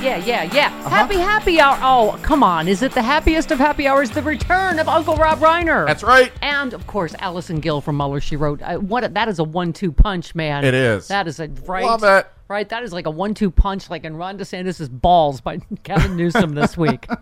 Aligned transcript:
Yeah, 0.00 0.16
yeah, 0.16 0.44
yeah. 0.54 0.70
Happy 0.88 1.16
happy 1.16 1.60
hour. 1.60 1.78
Oh, 1.82 2.18
come 2.22 2.42
on. 2.42 2.68
Is 2.68 2.82
it 2.82 2.92
the 2.92 3.02
happiest 3.02 3.50
of 3.50 3.58
happy 3.58 3.86
hours? 3.86 4.08
The 4.10 4.22
return 4.22 4.78
of 4.78 4.88
Uncle 4.88 5.14
Rob 5.16 5.40
Reiner. 5.40 5.86
That's 5.86 6.02
right. 6.02 6.32
And 6.40 6.72
of 6.72 6.86
course, 6.86 7.14
Allison 7.18 7.60
Gill 7.60 7.82
from 7.82 7.98
Mueller. 7.98 8.20
She 8.20 8.36
wrote. 8.36 8.62
Uh, 8.62 8.78
what? 8.78 9.04
A, 9.04 9.08
that 9.10 9.28
is 9.28 9.38
a 9.38 9.44
one-two 9.44 9.92
punch, 9.92 10.34
man. 10.34 10.64
It 10.64 10.72
is. 10.72 11.08
That 11.08 11.28
is 11.28 11.38
a 11.38 11.48
right. 11.66 11.84
Love 11.84 12.02
it. 12.04 12.26
Right. 12.48 12.66
That 12.66 12.82
is 12.82 12.94
like 12.94 13.04
a 13.06 13.10
one-two 13.10 13.50
punch, 13.50 13.90
like 13.90 14.04
in 14.04 14.16
Ron 14.16 14.38
DeSantis' 14.38 14.88
balls 14.90 15.42
by 15.42 15.58
Gavin 15.82 16.16
Newsom 16.16 16.54
this 16.54 16.76
week. 16.76 17.06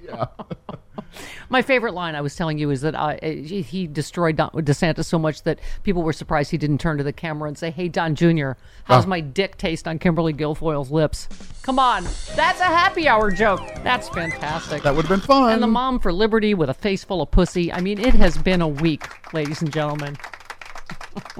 Yeah. 0.00 0.26
My 1.50 1.62
favorite 1.62 1.94
line 1.94 2.14
I 2.14 2.20
was 2.20 2.34
telling 2.36 2.58
you 2.58 2.70
is 2.70 2.80
that 2.82 2.94
uh, 2.94 3.16
he 3.22 3.86
destroyed 3.86 4.36
Don, 4.36 4.50
DeSantis 4.50 5.06
so 5.06 5.18
much 5.18 5.42
that 5.44 5.58
people 5.82 6.02
were 6.02 6.12
surprised 6.12 6.50
he 6.50 6.58
didn't 6.58 6.78
turn 6.78 6.98
to 6.98 7.04
the 7.04 7.12
camera 7.12 7.48
and 7.48 7.56
say, 7.56 7.70
"Hey, 7.70 7.88
Don 7.88 8.14
Jr., 8.14 8.52
how's 8.84 9.04
Oh. 9.04 9.08
my 9.08 9.20
dick 9.20 9.56
taste 9.56 9.88
on 9.88 9.98
Kimberly 9.98 10.32
Guilfoyle's 10.32 10.90
lips?" 10.90 11.28
Come 11.62 11.78
on, 11.78 12.04
that's 12.34 12.60
a 12.60 12.64
happy 12.64 13.08
hour 13.08 13.30
joke. 13.30 13.60
That's 13.82 14.08
fantastic. 14.08 14.82
That 14.82 14.94
would 14.94 15.06
have 15.06 15.20
been 15.20 15.26
fun. 15.26 15.52
and 15.52 15.62
the 15.62 15.66
mom 15.66 15.98
for 16.00 16.12
liberty 16.12 16.54
with 16.54 16.68
a 16.70 16.74
face 16.74 17.04
full 17.04 17.20
of 17.22 17.30
pussy. 17.30 17.72
I 17.72 17.80
mean, 17.80 17.98
it 17.98 18.14
has 18.14 18.36
been 18.38 18.60
a 18.62 18.68
week, 18.68 19.04
ladies 19.32 19.60
and 19.62 19.72
gentlemen. 19.72 20.16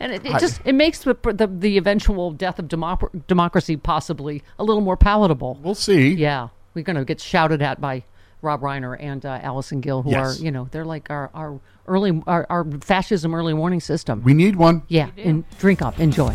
and 0.00 0.12
it, 0.12 0.24
it 0.24 0.38
just 0.40 0.60
it 0.64 0.74
makes 0.74 1.00
the, 1.00 1.14
the 1.24 1.46
the 1.46 1.76
eventual 1.78 2.32
death 2.32 2.58
of 2.58 2.66
democ- 2.66 3.26
democracy 3.26 3.76
possibly 3.76 4.42
a 4.58 4.64
little 4.64 4.82
more 4.82 4.96
palatable. 4.96 5.58
We'll 5.62 5.74
see. 5.74 6.08
Yeah, 6.14 6.48
we're 6.74 6.82
going 6.84 6.96
to 6.96 7.04
get 7.04 7.20
shouted 7.20 7.62
at 7.62 7.80
by 7.80 8.04
Rob 8.44 8.60
Reiner 8.60 8.96
and 9.00 9.24
uh, 9.26 9.40
Allison 9.42 9.80
Gill, 9.80 10.02
who 10.02 10.10
Yes. 10.10 10.38
are 10.40 10.44
you 10.44 10.50
know 10.52 10.68
they're 10.70 10.84
like 10.84 11.10
our 11.10 11.30
our 11.34 11.58
early 11.86 12.22
our, 12.26 12.46
our 12.48 12.64
fascism 12.80 13.34
early 13.34 13.54
warning 13.54 13.80
system. 13.80 14.22
We 14.22 14.34
need 14.34 14.56
one. 14.56 14.82
yeah, 14.88 15.10
and 15.16 15.44
drink 15.58 15.82
up, 15.82 15.98
enjoy. 15.98 16.34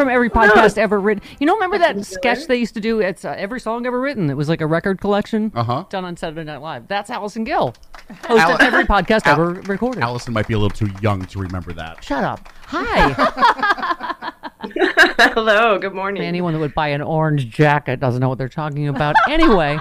From 0.00 0.08
every 0.08 0.30
podcast 0.30 0.78
ever 0.78 0.98
written. 0.98 1.22
You 1.40 1.46
know, 1.46 1.52
remember 1.52 1.76
that 1.76 2.06
sketch 2.06 2.46
they 2.46 2.56
used 2.56 2.72
to 2.72 2.80
do? 2.80 3.00
It's 3.00 3.22
uh, 3.22 3.34
every 3.36 3.60
song 3.60 3.84
ever 3.84 4.00
written. 4.00 4.30
It 4.30 4.34
was 4.34 4.48
like 4.48 4.62
a 4.62 4.66
record 4.66 4.98
collection 4.98 5.52
Uh-huh. 5.54 5.84
done 5.90 6.06
on 6.06 6.16
Saturday 6.16 6.42
Night 6.44 6.62
Live. 6.62 6.88
That's 6.88 7.10
Allison 7.10 7.44
Gill. 7.44 7.74
Host 8.26 8.50
of 8.50 8.60
every 8.62 8.84
podcast 8.84 9.26
Al- 9.26 9.34
ever 9.34 9.50
recorded. 9.70 10.02
Allison 10.02 10.32
might 10.32 10.48
be 10.48 10.54
a 10.54 10.58
little 10.58 10.74
too 10.74 10.88
young 11.02 11.26
to 11.26 11.38
remember 11.38 11.74
that. 11.74 12.02
Shut 12.02 12.24
up. 12.24 12.48
Hi. 12.68 13.12
Hello, 15.34 15.78
good 15.78 15.92
morning. 15.92 16.22
Anyone 16.22 16.54
that 16.54 16.60
would 16.60 16.74
buy 16.74 16.88
an 16.88 17.02
orange 17.02 17.50
jacket 17.50 18.00
doesn't 18.00 18.22
know 18.22 18.30
what 18.30 18.38
they're 18.38 18.48
talking 18.48 18.88
about. 18.88 19.16
Anyway. 19.28 19.78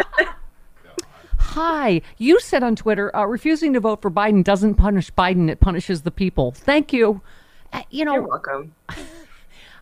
Hi. 1.38 2.02
You 2.18 2.42
said 2.42 2.62
on 2.62 2.76
Twitter, 2.76 3.16
uh, 3.16 3.24
refusing 3.24 3.72
to 3.72 3.80
vote 3.80 4.02
for 4.02 4.12
Biden 4.12 4.44
doesn't 4.44 4.76
punish 4.76 5.14
Biden, 5.14 5.50
it 5.50 5.62
punishes 5.62 6.02
the 6.02 6.12
people. 6.12 6.52
Thank 6.52 6.92
you. 6.92 7.22
Uh, 7.72 7.84
you 7.92 8.04
know, 8.04 8.16
You're 8.16 8.28
welcome. 8.28 8.74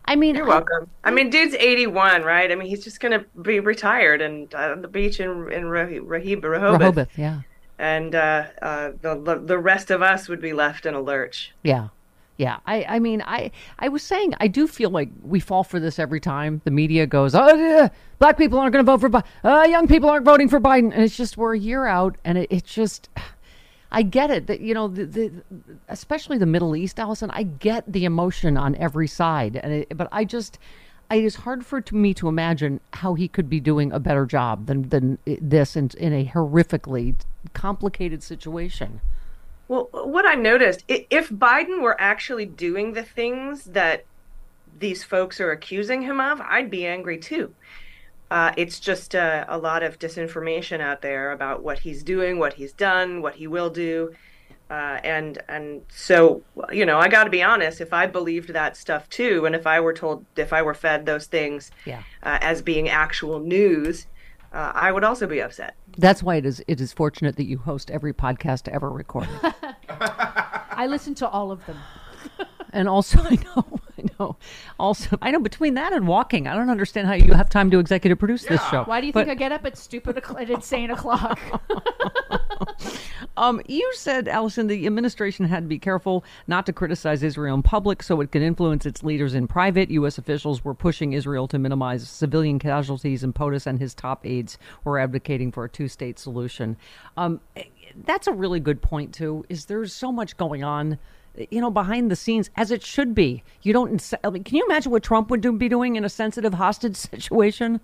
I 0.08 0.16
mean, 0.16 0.34
You're 0.34 0.46
welcome. 0.46 0.88
I 1.04 1.10
mean, 1.10 1.30
dude's 1.30 1.54
81, 1.54 2.22
right? 2.22 2.50
I 2.50 2.54
mean, 2.54 2.68
he's 2.68 2.82
just 2.82 2.98
gonna 3.00 3.24
be 3.42 3.60
retired 3.60 4.20
and 4.22 4.52
uh, 4.54 4.72
on 4.72 4.82
the 4.82 4.88
beach 4.88 5.20
in 5.20 5.28
in 5.52 5.64
Rahib, 5.64 6.08
Rehoboth, 6.08 6.80
Rehoboth, 6.80 7.08
yeah. 7.18 7.40
and 7.78 8.14
uh, 8.14 8.46
uh, 8.62 8.90
the 9.02 9.20
the- 9.20 9.38
the 9.44 9.58
rest 9.58 9.90
of 9.90 10.00
us 10.02 10.28
would 10.28 10.40
be 10.40 10.52
left 10.52 10.86
in 10.86 10.94
a 10.94 11.00
lurch. 11.00 11.52
Yeah. 11.62 11.88
Yeah. 12.38 12.58
I, 12.66 12.84
I 12.84 12.98
mean, 13.00 13.20
I, 13.26 13.50
I 13.80 13.88
was 13.88 14.02
saying, 14.04 14.32
I 14.38 14.46
do 14.46 14.68
feel 14.68 14.90
like 14.90 15.08
we 15.24 15.40
fall 15.40 15.64
for 15.64 15.80
this 15.80 15.98
every 15.98 16.20
time. 16.20 16.60
The 16.64 16.70
media 16.70 17.04
goes, 17.04 17.34
oh, 17.34 17.52
yeah, 17.56 17.88
black 18.20 18.38
people 18.38 18.60
aren't 18.60 18.72
going 18.72 18.84
to 18.86 18.90
vote 18.92 19.00
for 19.00 19.10
Biden. 19.10 19.24
Uh, 19.42 19.66
young 19.68 19.88
people 19.88 20.08
aren't 20.08 20.24
voting 20.24 20.48
for 20.48 20.60
Biden. 20.60 20.92
And 20.94 21.02
it's 21.02 21.16
just, 21.16 21.36
we're 21.36 21.56
a 21.56 21.58
year 21.58 21.86
out. 21.86 22.14
And 22.24 22.38
it, 22.38 22.46
it's 22.48 22.72
just, 22.72 23.08
I 23.90 24.02
get 24.02 24.30
it 24.30 24.46
that, 24.48 24.60
you 24.60 24.74
know, 24.74 24.88
the, 24.88 25.06
the, 25.06 25.32
especially 25.88 26.36
the 26.38 26.46
Middle 26.46 26.76
East, 26.76 26.98
Allison, 27.00 27.30
I 27.30 27.44
get 27.44 27.90
the 27.90 28.04
emotion 28.04 28.56
on 28.56 28.74
every 28.76 29.08
side. 29.08 29.56
And 29.56 29.72
it, 29.72 29.96
but 29.96 30.08
I 30.12 30.24
just, 30.24 30.58
it 31.10 31.24
is 31.24 31.36
hard 31.36 31.64
for 31.64 31.82
me 31.90 32.12
to 32.14 32.28
imagine 32.28 32.80
how 32.92 33.14
he 33.14 33.28
could 33.28 33.48
be 33.48 33.60
doing 33.60 33.92
a 33.92 33.98
better 33.98 34.26
job 34.26 34.66
than 34.66 34.90
than 34.90 35.18
this 35.24 35.74
in, 35.74 35.90
in 35.96 36.12
a 36.12 36.26
horrifically 36.26 37.14
complicated 37.54 38.22
situation. 38.22 39.00
Well, 39.68 39.88
what 39.92 40.26
I 40.26 40.34
noticed, 40.34 40.84
if 40.88 41.28
Biden 41.30 41.82
were 41.82 41.98
actually 42.00 42.46
doing 42.46 42.92
the 42.92 43.02
things 43.02 43.64
that 43.64 44.04
these 44.78 45.04
folks 45.04 45.40
are 45.40 45.50
accusing 45.50 46.02
him 46.02 46.20
of, 46.20 46.40
I'd 46.40 46.70
be 46.70 46.86
angry 46.86 47.18
too. 47.18 47.54
Uh, 48.30 48.52
it's 48.56 48.78
just 48.78 49.14
uh, 49.14 49.44
a 49.48 49.56
lot 49.56 49.82
of 49.82 49.98
disinformation 49.98 50.80
out 50.80 51.00
there 51.02 51.32
about 51.32 51.62
what 51.62 51.78
he's 51.80 52.02
doing, 52.02 52.38
what 52.38 52.52
he's 52.54 52.72
done, 52.72 53.22
what 53.22 53.34
he 53.36 53.46
will 53.46 53.70
do, 53.70 54.12
uh, 54.70 54.98
and 55.02 55.38
and 55.48 55.80
so 55.88 56.42
you 56.70 56.84
know, 56.84 56.98
I 56.98 57.08
got 57.08 57.24
to 57.24 57.30
be 57.30 57.42
honest. 57.42 57.80
If 57.80 57.92
I 57.94 58.06
believed 58.06 58.50
that 58.52 58.76
stuff 58.76 59.08
too, 59.08 59.46
and 59.46 59.54
if 59.54 59.66
I 59.66 59.80
were 59.80 59.94
told, 59.94 60.26
if 60.36 60.52
I 60.52 60.60
were 60.60 60.74
fed 60.74 61.06
those 61.06 61.26
things 61.26 61.70
Yeah. 61.86 62.02
uh, 62.22 62.38
as 62.42 62.60
being 62.60 62.90
actual 62.90 63.38
news, 63.40 64.06
uh, 64.52 64.72
I 64.74 64.92
would 64.92 65.04
also 65.04 65.26
be 65.26 65.40
upset. 65.40 65.74
That's 65.96 66.22
why 66.22 66.36
it 66.36 66.44
is 66.44 66.62
it 66.68 66.82
is 66.82 66.92
fortunate 66.92 67.36
that 67.36 67.46
you 67.46 67.56
host 67.56 67.90
every 67.90 68.12
podcast 68.12 68.68
ever 68.68 68.90
recorded. 68.90 69.30
I 69.88 70.86
listen 70.86 71.14
to 71.16 71.28
all 71.28 71.50
of 71.50 71.64
them. 71.66 71.78
and 72.72 72.88
also, 72.88 73.20
I 73.22 73.36
know, 73.56 73.80
I 74.04 74.04
know. 74.18 74.36
Also, 74.78 75.18
I 75.22 75.30
know 75.30 75.40
between 75.40 75.74
that 75.74 75.92
and 75.92 76.06
walking, 76.06 76.46
I 76.46 76.54
don't 76.54 76.70
understand 76.70 77.06
how 77.06 77.14
you 77.14 77.32
have 77.32 77.48
time 77.48 77.70
to 77.70 77.78
executive 77.78 78.18
produce 78.18 78.44
this 78.44 78.62
show. 78.68 78.84
Why 78.84 79.00
do 79.00 79.06
you 79.06 79.12
think 79.12 79.28
I 79.28 79.34
get 79.34 79.52
up 79.52 79.64
at 79.64 79.76
stupid 79.76 80.18
at 80.18 80.50
insane 80.50 80.90
o'clock? 80.90 81.38
Um, 83.38 83.62
you 83.68 83.88
said, 83.94 84.26
Allison, 84.26 84.66
the 84.66 84.84
administration 84.84 85.44
had 85.44 85.62
to 85.62 85.68
be 85.68 85.78
careful 85.78 86.24
not 86.48 86.66
to 86.66 86.72
criticize 86.72 87.22
Israel 87.22 87.54
in 87.54 87.62
public 87.62 88.02
so 88.02 88.20
it 88.20 88.32
could 88.32 88.42
influence 88.42 88.84
its 88.84 89.04
leaders 89.04 89.32
in 89.32 89.46
private. 89.46 89.90
U.S. 89.90 90.18
officials 90.18 90.64
were 90.64 90.74
pushing 90.74 91.12
Israel 91.12 91.46
to 91.48 91.58
minimize 91.58 92.08
civilian 92.08 92.58
casualties, 92.58 93.22
and 93.22 93.32
POTUS 93.32 93.66
and 93.66 93.78
his 93.78 93.94
top 93.94 94.26
aides 94.26 94.58
were 94.82 94.98
advocating 94.98 95.52
for 95.52 95.64
a 95.64 95.68
two 95.68 95.86
state 95.86 96.18
solution. 96.18 96.76
Um, 97.16 97.40
that's 98.04 98.26
a 98.26 98.32
really 98.32 98.58
good 98.58 98.82
point, 98.82 99.14
too, 99.14 99.44
is 99.48 99.66
there's 99.66 99.92
so 99.92 100.10
much 100.10 100.36
going 100.36 100.64
on. 100.64 100.98
You 101.50 101.60
know, 101.60 101.70
behind 101.70 102.10
the 102.10 102.16
scenes, 102.16 102.50
as 102.56 102.70
it 102.70 102.82
should 102.82 103.14
be. 103.14 103.42
You 103.62 103.72
don't. 103.72 104.12
I 104.24 104.30
mean, 104.30 104.44
can 104.44 104.56
you 104.56 104.64
imagine 104.66 104.92
what 104.92 105.02
Trump 105.02 105.30
would 105.30 105.40
do, 105.40 105.52
be 105.52 105.68
doing 105.68 105.96
in 105.96 106.04
a 106.04 106.08
sensitive 106.08 106.54
hostage 106.54 106.96
situation? 106.96 107.80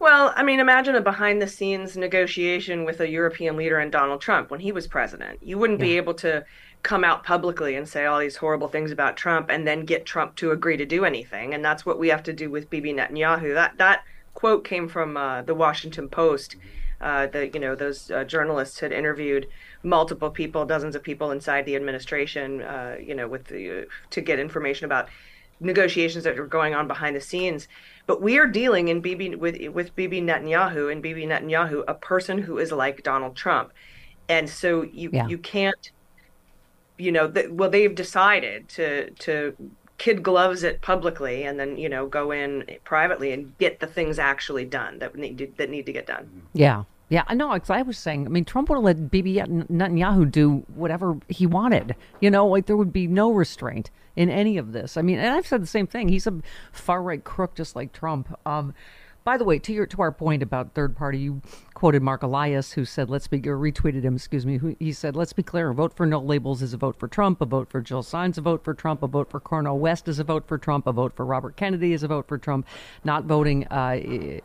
Well, 0.00 0.32
I 0.34 0.42
mean, 0.42 0.60
imagine 0.60 0.94
a 0.94 1.02
behind 1.02 1.42
the 1.42 1.46
scenes 1.46 1.94
negotiation 1.94 2.86
with 2.86 3.00
a 3.00 3.08
European 3.08 3.56
leader 3.58 3.78
and 3.78 3.92
Donald 3.92 4.22
Trump 4.22 4.50
when 4.50 4.60
he 4.60 4.72
was 4.72 4.86
president. 4.86 5.40
You 5.42 5.58
wouldn't 5.58 5.78
be 5.78 5.98
able 5.98 6.14
to 6.14 6.42
come 6.82 7.04
out 7.04 7.22
publicly 7.22 7.76
and 7.76 7.86
say 7.86 8.06
all 8.06 8.18
these 8.18 8.36
horrible 8.36 8.68
things 8.68 8.90
about 8.90 9.18
Trump 9.18 9.50
and 9.50 9.66
then 9.66 9.84
get 9.84 10.06
Trump 10.06 10.36
to 10.36 10.52
agree 10.52 10.78
to 10.78 10.86
do 10.86 11.04
anything. 11.04 11.52
And 11.52 11.62
that's 11.62 11.84
what 11.84 11.98
we 11.98 12.08
have 12.08 12.22
to 12.22 12.32
do 12.32 12.50
with 12.50 12.70
Bibi 12.70 12.94
Netanyahu. 12.94 13.52
That 13.52 13.76
that 13.76 14.04
quote 14.32 14.64
came 14.64 14.88
from 14.88 15.18
uh, 15.18 15.42
the 15.42 15.54
Washington 15.54 16.08
Post. 16.08 16.56
Uh, 17.00 17.26
the 17.26 17.48
you 17.48 17.60
know 17.60 17.74
those 17.74 18.10
uh, 18.10 18.24
journalists 18.24 18.80
had 18.80 18.92
interviewed 18.92 19.46
multiple 19.82 20.30
people, 20.30 20.64
dozens 20.66 20.94
of 20.94 21.02
people 21.02 21.30
inside 21.30 21.64
the 21.66 21.76
administration, 21.76 22.62
uh, 22.62 22.96
you 23.00 23.14
know, 23.14 23.28
with 23.28 23.46
the 23.46 23.86
to 24.10 24.20
get 24.20 24.38
information 24.38 24.84
about 24.84 25.08
negotiations 25.60 26.24
that 26.24 26.38
are 26.38 26.46
going 26.46 26.74
on 26.74 26.88
behind 26.88 27.14
the 27.14 27.20
scenes. 27.20 27.68
But 28.06 28.22
we 28.22 28.38
are 28.38 28.46
dealing 28.46 28.88
in 28.88 29.00
Bibi 29.00 29.36
with 29.36 29.56
with 29.68 29.94
Bibi 29.94 30.20
Netanyahu 30.22 30.90
and 30.90 31.02
Bibi 31.02 31.26
Netanyahu, 31.26 31.84
a 31.86 31.94
person 31.94 32.38
who 32.38 32.58
is 32.58 32.72
like 32.72 33.02
Donald 33.02 33.36
Trump, 33.36 33.72
and 34.28 34.48
so 34.48 34.82
you 34.82 35.10
Yeah. 35.12 35.26
you 35.28 35.38
can't, 35.38 35.92
you 36.98 37.12
know, 37.12 37.30
th- 37.30 37.50
well 37.50 37.70
they've 37.70 37.94
decided 37.94 38.68
to 38.70 39.10
to 39.10 39.54
kid 39.98 40.22
gloves 40.22 40.62
it 40.62 40.80
publicly 40.80 41.44
and 41.44 41.60
then 41.60 41.76
you 41.76 41.86
know 41.86 42.06
go 42.06 42.30
in 42.30 42.64
privately 42.84 43.32
and 43.32 43.56
get 43.58 43.80
the 43.80 43.86
things 43.86 44.18
actually 44.18 44.64
done 44.64 44.98
that 44.98 45.14
need 45.14 45.36
to, 45.36 45.46
that 45.58 45.68
need 45.68 45.84
to 45.84 45.92
get 45.92 46.06
done. 46.06 46.42
Yeah. 46.54 46.84
Yeah, 47.10 47.24
I 47.26 47.34
know. 47.34 47.48
'cause 47.58 47.70
I 47.70 47.82
was 47.82 47.98
saying, 47.98 48.24
I 48.24 48.28
mean, 48.30 48.44
Trump 48.44 48.68
would 48.70 48.76
have 48.76 48.84
let 48.84 49.10
Bibi 49.10 49.34
Netanyahu 49.34 50.30
do 50.30 50.64
whatever 50.74 51.18
he 51.28 51.44
wanted. 51.44 51.96
You 52.20 52.30
know, 52.30 52.46
like 52.46 52.66
there 52.66 52.76
would 52.76 52.92
be 52.92 53.08
no 53.08 53.32
restraint 53.32 53.90
in 54.14 54.30
any 54.30 54.56
of 54.56 54.72
this. 54.72 54.96
I 54.96 55.02
mean, 55.02 55.18
and 55.18 55.34
I've 55.34 55.46
said 55.46 55.60
the 55.60 55.66
same 55.66 55.88
thing. 55.88 56.08
He's 56.08 56.28
a 56.28 56.40
far 56.72 57.02
right 57.02 57.22
crook, 57.22 57.56
just 57.56 57.74
like 57.74 57.92
Trump. 57.92 58.32
Um, 58.46 58.74
by 59.24 59.36
the 59.36 59.44
way, 59.44 59.58
to 59.58 59.72
your 59.72 59.86
to 59.86 60.02
our 60.02 60.12
point 60.12 60.42
about 60.42 60.72
third 60.74 60.96
party, 60.96 61.18
you 61.18 61.42
quoted 61.74 62.02
Mark 62.02 62.22
Elias, 62.22 62.72
who 62.72 62.84
said, 62.84 63.10
"Let's 63.10 63.26
be," 63.26 63.38
or 63.48 63.56
retweeted 63.56 64.02
him. 64.02 64.16
Excuse 64.16 64.46
me. 64.46 64.58
Who, 64.58 64.76
he 64.78 64.92
said, 64.92 65.16
"Let's 65.16 65.32
be 65.32 65.42
clear: 65.42 65.70
a 65.70 65.74
vote 65.74 65.94
for 65.94 66.06
no 66.06 66.20
labels 66.20 66.62
is 66.62 66.72
a 66.72 66.76
vote 66.76 66.98
for 66.98 67.08
Trump. 67.08 67.40
A 67.40 67.46
vote 67.46 67.70
for 67.70 67.80
Jill 67.80 68.02
Stein 68.02 68.30
is 68.30 68.38
a 68.38 68.40
vote 68.40 68.64
for 68.64 68.74
Trump. 68.74 69.02
A 69.02 69.06
vote 69.06 69.30
for 69.30 69.40
Cornel 69.40 69.78
West 69.78 70.08
is 70.08 70.18
a 70.18 70.24
vote 70.24 70.46
for 70.46 70.58
Trump. 70.58 70.86
A 70.86 70.92
vote 70.92 71.14
for 71.14 71.24
Robert 71.24 71.56
Kennedy 71.56 71.92
is 71.92 72.02
a 72.02 72.08
vote 72.08 72.26
for 72.26 72.38
Trump. 72.38 72.66
Not 73.04 73.24
voting 73.24 73.66
uh, 73.68 73.98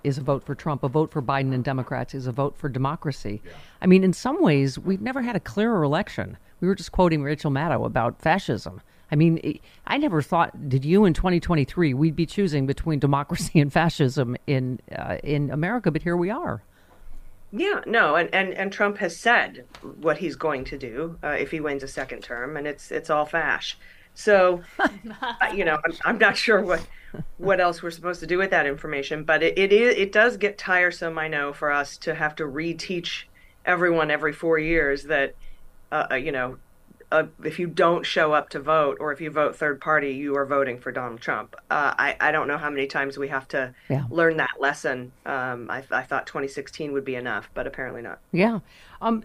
is 0.04 0.18
a 0.18 0.22
vote 0.22 0.44
for 0.44 0.56
Trump. 0.56 0.84
A 0.84 0.90
vote 0.90 1.12
for 1.12 1.22
Biden 1.22 1.54
and 1.54 1.64
Democrats 1.64 2.14
is 2.14 2.28
a 2.28 2.32
vote 2.32 2.58
for 2.58 2.70
democracy." 2.70 3.42
I 3.82 3.88
mean, 3.88 4.04
in 4.04 4.14
some 4.14 4.42
ways, 4.42 4.80
we've 4.80 5.02
never 5.02 5.22
had 5.22 5.36
a 5.36 5.40
clearer 5.40 5.84
election. 5.84 6.38
We 6.60 6.68
were 6.68 6.76
just 6.76 6.92
quoting 6.92 7.24
Rachel 7.24 7.52
Maddow 7.52 7.86
about 7.86 8.22
fascism. 8.22 8.82
I 9.12 9.16
mean, 9.16 9.60
I 9.86 9.98
never 9.98 10.22
thought. 10.22 10.70
Did 10.70 10.84
you 10.84 11.06
in 11.06 11.14
2023 11.14 11.94
we'd 11.94 12.16
be 12.16 12.26
choosing 12.26 12.66
between 12.66 13.00
democracy 13.00 13.60
and 13.60 13.72
fascism 13.72 14.36
in 14.48 14.80
uh, 14.96 15.18
in 15.24 15.52
America? 15.52 15.92
But 15.92 16.02
here 16.02 16.18
we 16.18 16.30
are. 16.30 16.64
Yeah, 17.52 17.82
no, 17.86 18.16
and, 18.16 18.34
and, 18.34 18.54
and 18.54 18.72
Trump 18.72 18.98
has 18.98 19.16
said 19.16 19.66
what 20.02 20.18
he's 20.18 20.36
going 20.36 20.66
to 20.66 20.78
do 20.78 21.18
uh, 21.24 21.30
if 21.30 21.52
he 21.52 21.62
wins 21.62 21.84
a 21.84 21.88
second 21.88 22.22
term, 22.22 22.58
and 22.58 22.68
it's 22.68 22.92
it's 22.92 23.10
all 23.10 23.26
fash. 23.26 23.78
So, 24.14 24.64
you 25.54 25.64
know, 25.64 25.78
I'm, 25.86 25.94
I'm 26.04 26.18
not 26.18 26.36
sure 26.36 26.62
what 26.62 26.86
what 27.38 27.60
else 27.60 27.82
we're 27.82 27.92
supposed 27.92 28.20
to 28.22 28.28
do 28.28 28.38
with 28.38 28.50
that 28.50 28.66
information, 28.66 29.24
but 29.24 29.44
it, 29.44 29.58
it 29.58 29.72
is 29.72 29.96
it 29.96 30.12
does 30.12 30.38
get 30.38 30.58
tiresome. 30.58 31.18
I 31.18 31.28
know 31.28 31.54
for 31.54 31.72
us 31.72 31.98
to 32.00 32.16
have 32.16 32.36
to 32.38 32.44
reteach 32.44 33.24
everyone 33.66 34.12
every 34.12 34.34
four 34.34 34.60
years 34.60 35.04
that 35.04 35.36
uh, 35.92 36.08
uh, 36.12 36.16
you 36.16 36.32
know 36.32 36.58
uh, 37.12 37.24
if 37.44 37.60
you 37.60 37.68
don't 37.68 38.06
show 38.06 38.34
up 38.34 38.50
to 38.50 38.60
vote 38.60 38.98
or 39.00 39.12
if 39.12 39.22
you 39.22 39.30
vote 39.30 39.56
third 39.56 39.80
party, 39.80 40.12
you 40.12 40.36
are 40.36 40.46
voting 40.46 40.80
for 40.80 40.92
Donald 40.92 41.22
Trump. 41.22 41.56
Uh, 41.70 41.94
I, 41.98 42.16
I 42.20 42.32
don't 42.32 42.48
know 42.48 42.58
how 42.58 42.70
many 42.70 42.88
times 42.88 43.18
we 43.18 43.28
have 43.28 43.48
to 43.50 43.74
Yeah. 43.90 44.06
learn 44.10 44.38
that 44.38 44.56
lesson. 44.60 45.12
Um, 45.26 45.70
I, 45.70 45.84
I 45.92 46.04
thought 46.04 46.26
2016 46.28 46.92
would 46.94 47.06
be 47.06 47.16
enough, 47.16 47.50
but 47.54 47.68
apparently 47.68 48.02
not. 48.02 48.20
Yeah. 48.32 48.60
Um, 49.02 49.24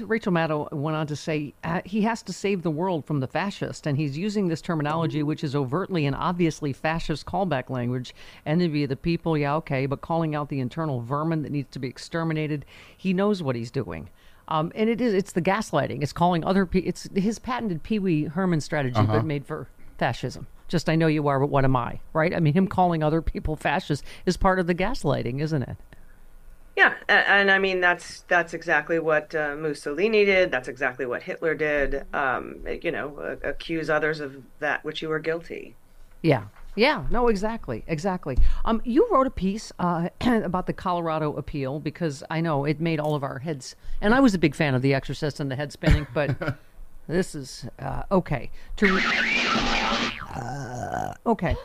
Rachel 0.00 0.32
Maddow 0.32 0.72
went 0.72 0.96
on 0.96 1.06
to 1.08 1.16
say 1.16 1.54
uh, 1.64 1.80
he 1.84 2.02
has 2.02 2.22
to 2.24 2.32
save 2.32 2.62
the 2.62 2.70
world 2.70 3.04
from 3.06 3.20
the 3.20 3.26
fascist, 3.26 3.86
and 3.86 3.96
he's 3.96 4.16
using 4.16 4.48
this 4.48 4.60
terminology, 4.60 5.22
which 5.22 5.42
is 5.42 5.56
overtly 5.56 6.06
and 6.06 6.14
obviously 6.14 6.72
fascist 6.72 7.26
callback 7.26 7.70
language. 7.70 8.14
Enemy 8.44 8.84
of 8.84 8.88
the 8.90 8.96
people, 8.96 9.36
yeah, 9.36 9.54
okay, 9.56 9.86
but 9.86 10.00
calling 10.00 10.34
out 10.34 10.48
the 10.48 10.60
internal 10.60 11.00
vermin 11.00 11.42
that 11.42 11.50
needs 11.50 11.70
to 11.72 11.78
be 11.78 11.88
exterminated. 11.88 12.64
He 12.96 13.12
knows 13.12 13.42
what 13.42 13.56
he's 13.56 13.70
doing. 13.70 14.08
Um, 14.48 14.70
and 14.74 14.88
it 14.88 15.00
is 15.00 15.12
it's 15.12 15.32
the 15.32 15.42
gaslighting. 15.42 16.02
It's 16.02 16.12
calling 16.12 16.44
other 16.44 16.66
people. 16.66 16.88
It's 16.88 17.08
his 17.14 17.38
patented 17.38 17.82
Pee 17.82 17.98
Wee 17.98 18.24
Herman 18.24 18.60
strategy, 18.60 19.00
but 19.04 19.24
made 19.24 19.44
for 19.44 19.68
fascism. 19.98 20.46
Just 20.68 20.88
I 20.88 20.96
know 20.96 21.06
you 21.06 21.26
are, 21.28 21.38
but 21.40 21.48
what 21.48 21.64
am 21.64 21.76
I? 21.76 22.00
Right? 22.12 22.34
I 22.34 22.40
mean, 22.40 22.54
him 22.54 22.66
calling 22.68 23.02
other 23.02 23.22
people 23.22 23.56
fascists 23.56 24.06
is 24.24 24.36
part 24.36 24.58
of 24.58 24.66
the 24.66 24.74
gaslighting, 24.74 25.40
isn't 25.40 25.62
it? 25.62 25.76
Yeah, 26.76 26.94
and, 27.08 27.26
and 27.26 27.50
I 27.50 27.58
mean 27.58 27.80
that's 27.80 28.20
that's 28.28 28.52
exactly 28.52 28.98
what 28.98 29.34
uh, 29.34 29.56
Mussolini 29.56 30.24
did. 30.24 30.50
That's 30.50 30.68
exactly 30.68 31.06
what 31.06 31.22
Hitler 31.22 31.54
did. 31.54 32.04
Um, 32.14 32.64
you 32.82 32.92
know, 32.92 33.16
uh, 33.18 33.48
accuse 33.48 33.88
others 33.88 34.20
of 34.20 34.42
that 34.58 34.84
which 34.84 35.02
you 35.02 35.08
were 35.08 35.18
guilty. 35.18 35.74
Yeah. 36.22 36.44
Yeah, 36.76 37.04
no, 37.10 37.28
exactly, 37.28 37.84
exactly. 37.86 38.36
Um, 38.64 38.82
you 38.84 39.08
wrote 39.10 39.26
a 39.26 39.30
piece 39.30 39.72
uh, 39.78 40.10
about 40.20 40.66
the 40.66 40.72
Colorado 40.72 41.34
appeal 41.36 41.80
because 41.80 42.22
I 42.30 42.40
know 42.40 42.64
it 42.64 42.80
made 42.80 43.00
all 43.00 43.14
of 43.14 43.24
our 43.24 43.38
heads, 43.40 43.74
and 44.00 44.14
I 44.14 44.20
was 44.20 44.34
a 44.34 44.38
big 44.38 44.54
fan 44.54 44.74
of 44.74 44.82
The 44.82 44.94
Exorcist 44.94 45.40
and 45.40 45.50
the 45.50 45.56
head 45.56 45.72
spinning, 45.72 46.06
but 46.12 46.36
this 47.08 47.34
is 47.34 47.66
uh, 47.78 48.02
okay. 48.12 48.50
To 48.76 49.00
uh, 50.34 51.14
okay, 51.26 51.56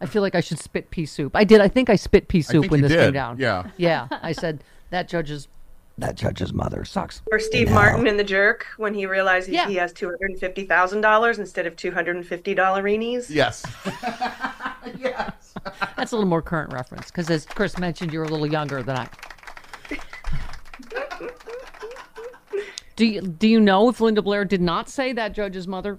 I 0.00 0.06
feel 0.06 0.22
like 0.22 0.34
I 0.34 0.40
should 0.40 0.58
spit 0.58 0.90
pea 0.90 1.06
soup. 1.06 1.36
I 1.36 1.44
did. 1.44 1.60
I 1.60 1.68
think 1.68 1.90
I 1.90 1.96
spit 1.96 2.28
pea 2.28 2.42
soup 2.42 2.70
when 2.70 2.80
this 2.80 2.92
came 2.92 3.12
down. 3.12 3.38
yeah. 3.38 3.64
yeah. 3.76 4.08
I 4.10 4.32
said 4.32 4.64
that 4.90 5.08
judge's 5.08 5.48
that 5.98 6.16
judge's 6.16 6.52
mother 6.52 6.84
sucks. 6.84 7.22
Or 7.30 7.38
Steve 7.38 7.70
Martin 7.70 8.06
in 8.06 8.16
The 8.16 8.24
Jerk 8.24 8.66
when 8.78 8.94
he 8.94 9.06
realizes 9.06 9.50
Yeah. 9.50 9.68
he 9.68 9.76
has 9.76 9.92
two 9.92 10.06
hundred 10.06 10.30
and 10.30 10.38
fifty 10.40 10.64
thousand 10.66 11.00
dollars 11.02 11.38
instead 11.38 11.66
of 11.66 11.76
two 11.76 11.92
hundred 11.92 12.16
and 12.16 12.26
fifty 12.26 12.54
dollarinis. 12.54 13.26
Yes. 13.30 13.64
Yes. 14.98 15.54
That's 15.96 16.12
a 16.12 16.14
little 16.14 16.28
more 16.28 16.42
current 16.42 16.70
reference 16.70 17.06
because, 17.10 17.30
as 17.30 17.46
Chris 17.46 17.78
mentioned, 17.78 18.12
you're 18.12 18.24
a 18.24 18.28
little 18.28 18.46
younger 18.46 18.82
than 18.82 18.98
I. 18.98 19.08
Do 22.96 23.06
you 23.06 23.22
do 23.22 23.48
you 23.48 23.60
know 23.60 23.88
if 23.88 24.00
Linda 24.00 24.22
Blair 24.22 24.44
did 24.44 24.60
not 24.60 24.88
say 24.88 25.12
that 25.14 25.32
judge's 25.32 25.66
mother 25.66 25.98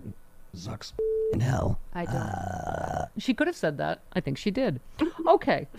sucks 0.53 0.93
in 1.33 1.39
hell? 1.41 1.79
I 1.93 2.05
don't. 2.05 2.15
Uh, 2.15 3.05
she 3.17 3.33
could 3.33 3.47
have 3.47 3.55
said 3.55 3.77
that. 3.79 4.01
I 4.13 4.21
think 4.21 4.37
she 4.37 4.51
did. 4.51 4.79
Okay. 5.27 5.67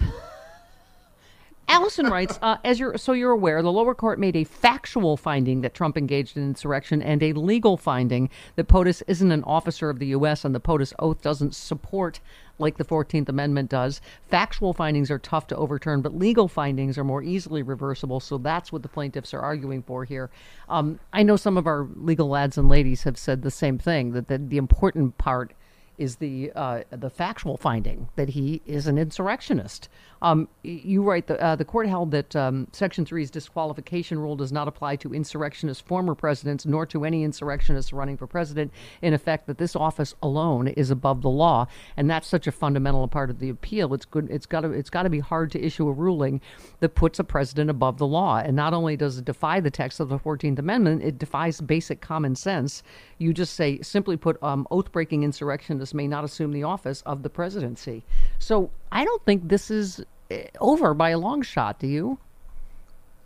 Allison 1.68 2.06
writes, 2.06 2.38
uh, 2.42 2.56
as 2.64 2.78
you're 2.78 2.96
so 2.96 3.12
you're 3.12 3.32
aware, 3.32 3.60
the 3.60 3.72
lower 3.72 3.94
court 3.94 4.20
made 4.20 4.36
a 4.36 4.44
factual 4.44 5.16
finding 5.16 5.62
that 5.62 5.74
Trump 5.74 5.98
engaged 5.98 6.36
in 6.36 6.44
insurrection 6.44 7.02
and 7.02 7.22
a 7.22 7.32
legal 7.32 7.76
finding 7.76 8.30
that 8.54 8.68
POTUS 8.68 9.02
isn't 9.08 9.32
an 9.32 9.42
officer 9.44 9.90
of 9.90 9.98
the 9.98 10.06
U.S. 10.08 10.44
and 10.44 10.54
the 10.54 10.60
POTUS 10.60 10.92
oath 11.00 11.20
doesn't 11.22 11.54
support 11.54 12.20
like 12.58 12.76
the 12.76 12.84
14th 12.84 13.28
Amendment 13.28 13.68
does. 13.68 14.00
Factual 14.28 14.72
findings 14.72 15.10
are 15.10 15.18
tough 15.18 15.48
to 15.48 15.56
overturn, 15.56 16.02
but 16.02 16.16
legal 16.16 16.48
findings 16.48 16.96
are 16.96 17.04
more 17.04 17.22
easily 17.22 17.62
reversible. 17.62 18.20
So 18.20 18.38
that's 18.38 18.70
what 18.70 18.82
the 18.82 18.88
plaintiffs 18.88 19.34
are 19.34 19.40
arguing 19.40 19.82
for 19.82 20.04
here. 20.04 20.30
Um, 20.68 21.00
I 21.12 21.24
know 21.24 21.36
some 21.36 21.56
of 21.56 21.66
our 21.66 21.88
legal 21.96 22.28
lads 22.28 22.56
and 22.56 22.68
ladies 22.68 23.02
have 23.02 23.18
said 23.18 23.42
the 23.42 23.50
same 23.50 23.78
thing 23.78 24.12
that 24.12 24.28
the, 24.28 24.38
the 24.38 24.56
important 24.56 25.18
part 25.18 25.52
is 25.98 26.16
the 26.16 26.52
uh, 26.54 26.82
the 26.90 27.10
factual 27.10 27.56
finding 27.56 28.08
that 28.16 28.30
he 28.30 28.62
is 28.66 28.86
an 28.86 28.98
insurrectionist. 28.98 29.88
Um, 30.22 30.48
you 30.62 31.02
write 31.02 31.26
the 31.26 31.40
uh, 31.42 31.56
the 31.56 31.64
court 31.64 31.88
held 31.88 32.10
that 32.10 32.34
um, 32.34 32.68
Section 32.72 33.04
3's 33.04 33.30
disqualification 33.30 34.18
rule 34.18 34.36
does 34.36 34.52
not 34.52 34.68
apply 34.68 34.96
to 34.96 35.14
insurrectionist 35.14 35.86
former 35.86 36.14
presidents 36.14 36.66
nor 36.66 36.86
to 36.86 37.04
any 37.04 37.22
insurrectionist 37.22 37.92
running 37.92 38.16
for 38.16 38.26
president. 38.26 38.72
In 39.02 39.14
effect, 39.14 39.46
that 39.46 39.58
this 39.58 39.76
office 39.76 40.14
alone 40.22 40.68
is 40.68 40.90
above 40.90 41.22
the 41.22 41.30
law, 41.30 41.66
and 41.96 42.08
that's 42.08 42.26
such 42.26 42.46
a 42.46 42.52
fundamental 42.52 43.06
part 43.08 43.30
of 43.30 43.38
the 43.38 43.48
appeal. 43.48 43.92
It's 43.94 44.04
good. 44.04 44.28
It's 44.30 44.46
got 44.46 44.62
to 44.62 44.70
it's 44.70 44.90
got 44.90 45.02
to 45.02 45.10
be 45.10 45.20
hard 45.20 45.50
to 45.52 45.62
issue 45.62 45.88
a 45.88 45.92
ruling 45.92 46.40
that 46.80 46.94
puts 46.94 47.18
a 47.18 47.24
president 47.24 47.70
above 47.70 47.98
the 47.98 48.06
law. 48.06 48.38
And 48.38 48.56
not 48.56 48.74
only 48.74 48.96
does 48.96 49.18
it 49.18 49.24
defy 49.24 49.60
the 49.60 49.70
text 49.70 50.00
of 50.00 50.08
the 50.08 50.18
Fourteenth 50.18 50.58
Amendment, 50.58 51.02
it 51.02 51.18
defies 51.18 51.60
basic 51.60 52.00
common 52.00 52.36
sense. 52.36 52.82
You 53.18 53.32
just 53.32 53.54
say 53.54 53.80
simply 53.80 54.16
put, 54.16 54.42
um, 54.42 54.66
oath 54.70 54.92
breaking 54.92 55.22
insurrectionists 55.22 55.85
may 55.94 56.06
not 56.06 56.24
assume 56.24 56.52
the 56.52 56.62
office 56.62 57.02
of 57.02 57.22
the 57.22 57.30
presidency. 57.30 58.02
So 58.38 58.70
I 58.92 59.04
don't 59.04 59.24
think 59.24 59.48
this 59.48 59.70
is 59.70 60.04
eh, 60.30 60.46
over 60.60 60.94
by 60.94 61.10
a 61.10 61.18
long 61.18 61.42
shot. 61.42 61.78
Do 61.78 61.86
you? 61.86 62.18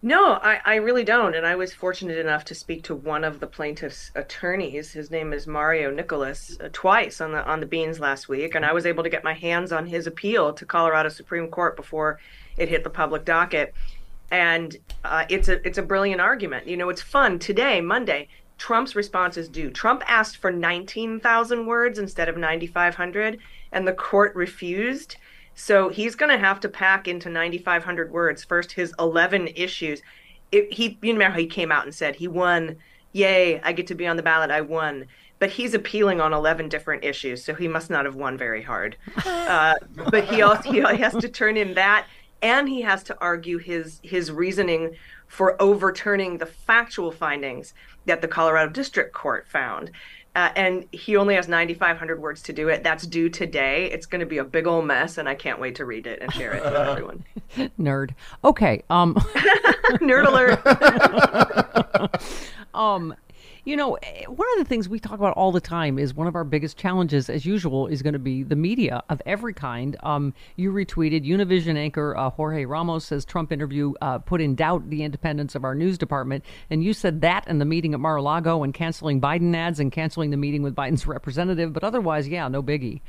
No, 0.02 0.38
I, 0.42 0.60
I 0.64 0.74
really 0.76 1.04
don't. 1.04 1.34
And 1.34 1.46
I 1.46 1.56
was 1.56 1.74
fortunate 1.74 2.16
enough 2.16 2.44
to 2.46 2.54
speak 2.54 2.84
to 2.84 2.94
one 2.94 3.22
of 3.22 3.38
the 3.38 3.46
plaintiff's 3.46 4.10
attorneys. 4.14 4.92
His 4.92 5.10
name 5.10 5.34
is 5.34 5.46
Mario 5.46 5.90
Nicolais, 5.90 6.58
uh, 6.58 6.70
twice 6.72 7.20
on 7.20 7.32
the 7.32 7.44
on 7.44 7.60
the 7.60 7.66
beans 7.66 8.00
last 8.00 8.26
week, 8.26 8.54
and 8.54 8.64
I 8.64 8.72
was 8.72 8.86
able 8.86 9.02
to 9.02 9.10
get 9.10 9.24
my 9.24 9.34
hands 9.34 9.72
on 9.72 9.86
his 9.86 10.06
appeal 10.06 10.54
to 10.54 10.64
Colorado 10.64 11.10
Supreme 11.10 11.48
Court 11.48 11.76
before 11.76 12.18
it 12.56 12.70
hit 12.70 12.82
the 12.82 12.90
public 12.90 13.26
docket. 13.26 13.74
And 14.30 14.74
uh, 15.04 15.26
it's 15.28 15.48
a 15.48 15.66
it's 15.66 15.76
a 15.76 15.82
brilliant 15.82 16.20
argument. 16.22 16.66
You 16.66 16.78
know, 16.78 16.88
it's 16.88 17.02
fun 17.02 17.38
today, 17.38 17.82
Monday. 17.82 18.28
Trump's 18.60 18.94
response 18.94 19.38
is 19.38 19.48
due. 19.48 19.70
Trump 19.70 20.02
asked 20.06 20.36
for 20.36 20.52
19,000 20.52 21.64
words 21.64 21.98
instead 21.98 22.28
of 22.28 22.36
9,500, 22.36 23.38
and 23.72 23.88
the 23.88 23.92
court 23.94 24.36
refused. 24.36 25.16
So 25.54 25.88
he's 25.88 26.14
going 26.14 26.30
to 26.30 26.38
have 26.38 26.60
to 26.60 26.68
pack 26.68 27.08
into 27.08 27.30
9,500 27.30 28.12
words 28.12 28.44
first 28.44 28.72
his 28.72 28.92
11 28.98 29.48
issues. 29.56 30.02
It, 30.52 30.70
he, 30.74 30.98
you 31.00 31.14
know 31.14 31.30
how 31.30 31.38
he 31.38 31.46
came 31.46 31.72
out 31.72 31.84
and 31.84 31.94
said 31.94 32.16
he 32.16 32.28
won. 32.28 32.76
Yay! 33.12 33.62
I 33.62 33.72
get 33.72 33.86
to 33.86 33.94
be 33.94 34.06
on 34.06 34.18
the 34.18 34.22
ballot. 34.22 34.50
I 34.50 34.60
won. 34.60 35.06
But 35.38 35.48
he's 35.48 35.72
appealing 35.72 36.20
on 36.20 36.34
11 36.34 36.68
different 36.68 37.02
issues, 37.02 37.42
so 37.42 37.54
he 37.54 37.66
must 37.66 37.88
not 37.88 38.04
have 38.04 38.14
won 38.14 38.36
very 38.36 38.62
hard. 38.62 38.96
Uh, 39.26 39.74
but 40.10 40.24
he 40.26 40.42
also 40.42 40.70
he 40.70 40.78
has 40.78 41.12
to 41.16 41.28
turn 41.28 41.56
in 41.56 41.74
that, 41.74 42.06
and 42.40 42.68
he 42.68 42.82
has 42.82 43.02
to 43.02 43.16
argue 43.20 43.58
his 43.58 44.00
his 44.04 44.30
reasoning 44.30 44.94
for 45.26 45.60
overturning 45.60 46.38
the 46.38 46.46
factual 46.46 47.10
findings 47.10 47.74
that 48.10 48.20
the 48.20 48.28
Colorado 48.28 48.70
District 48.70 49.12
Court 49.12 49.46
found. 49.48 49.90
Uh, 50.36 50.50
and 50.54 50.86
he 50.92 51.16
only 51.16 51.34
has 51.34 51.48
9,500 51.48 52.20
words 52.20 52.42
to 52.42 52.52
do 52.52 52.68
it. 52.68 52.84
That's 52.84 53.04
due 53.04 53.28
today. 53.28 53.90
It's 53.90 54.06
going 54.06 54.20
to 54.20 54.26
be 54.26 54.38
a 54.38 54.44
big 54.44 54.66
old 54.66 54.86
mess, 54.86 55.18
and 55.18 55.28
I 55.28 55.34
can't 55.34 55.58
wait 55.58 55.74
to 55.76 55.84
read 55.84 56.06
it 56.06 56.22
and 56.22 56.32
share 56.32 56.52
it 56.52 56.62
with 56.62 56.74
everyone. 56.74 57.24
Nerd. 57.80 58.14
Okay. 58.44 58.84
Um. 58.90 59.14
Nerd 60.00 60.26
alert. 60.26 60.60
um. 62.74 63.14
You 63.64 63.76
know, 63.76 63.94
eh, 64.02 64.24
one 64.24 64.48
of 64.52 64.58
the 64.58 64.64
things 64.64 64.88
we 64.88 64.98
talk 64.98 65.18
about 65.18 65.34
all 65.36 65.52
the 65.52 65.60
time 65.60 65.98
is 65.98 66.14
one 66.14 66.26
of 66.26 66.34
our 66.34 66.44
biggest 66.44 66.76
challenges, 66.76 67.28
as 67.28 67.44
usual, 67.44 67.86
is 67.86 68.00
going 68.00 68.14
to 68.14 68.18
be 68.18 68.42
the 68.42 68.56
media 68.56 69.02
of 69.08 69.20
every 69.26 69.52
kind. 69.52 69.96
Um, 70.02 70.32
you 70.56 70.72
retweeted 70.72 71.26
Univision 71.26 71.76
anchor 71.76 72.16
uh, 72.16 72.30
Jorge 72.30 72.64
Ramos 72.64 73.04
says 73.04 73.24
Trump 73.24 73.52
interview 73.52 73.92
uh, 74.00 74.18
put 74.18 74.40
in 74.40 74.54
doubt 74.54 74.88
the 74.88 75.02
independence 75.02 75.54
of 75.54 75.64
our 75.64 75.74
news 75.74 75.98
department, 75.98 76.44
and 76.70 76.82
you 76.82 76.94
said 76.94 77.20
that 77.20 77.46
in 77.48 77.58
the 77.58 77.64
meeting 77.64 77.92
at 77.92 78.00
Mar-a-Lago 78.00 78.62
and 78.62 78.72
canceling 78.72 79.20
Biden 79.20 79.54
ads 79.54 79.78
and 79.78 79.92
canceling 79.92 80.30
the 80.30 80.36
meeting 80.36 80.62
with 80.62 80.74
Biden's 80.74 81.06
representative. 81.06 81.72
But 81.72 81.84
otherwise, 81.84 82.28
yeah, 82.28 82.48
no 82.48 82.62
biggie. 82.62 83.00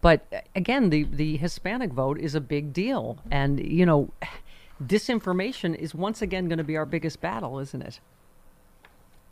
But 0.00 0.26
eh, 0.32 0.40
again, 0.56 0.90
the 0.90 1.04
the 1.04 1.36
Hispanic 1.36 1.92
vote 1.92 2.18
is 2.18 2.34
a 2.34 2.40
big 2.40 2.72
deal, 2.72 3.18
and 3.30 3.64
you 3.64 3.86
know, 3.86 4.12
disinformation 4.82 5.76
is 5.76 5.94
once 5.94 6.20
again 6.20 6.48
going 6.48 6.58
to 6.58 6.64
be 6.64 6.76
our 6.76 6.86
biggest 6.86 7.20
battle, 7.20 7.60
isn't 7.60 7.82
it? 7.82 8.00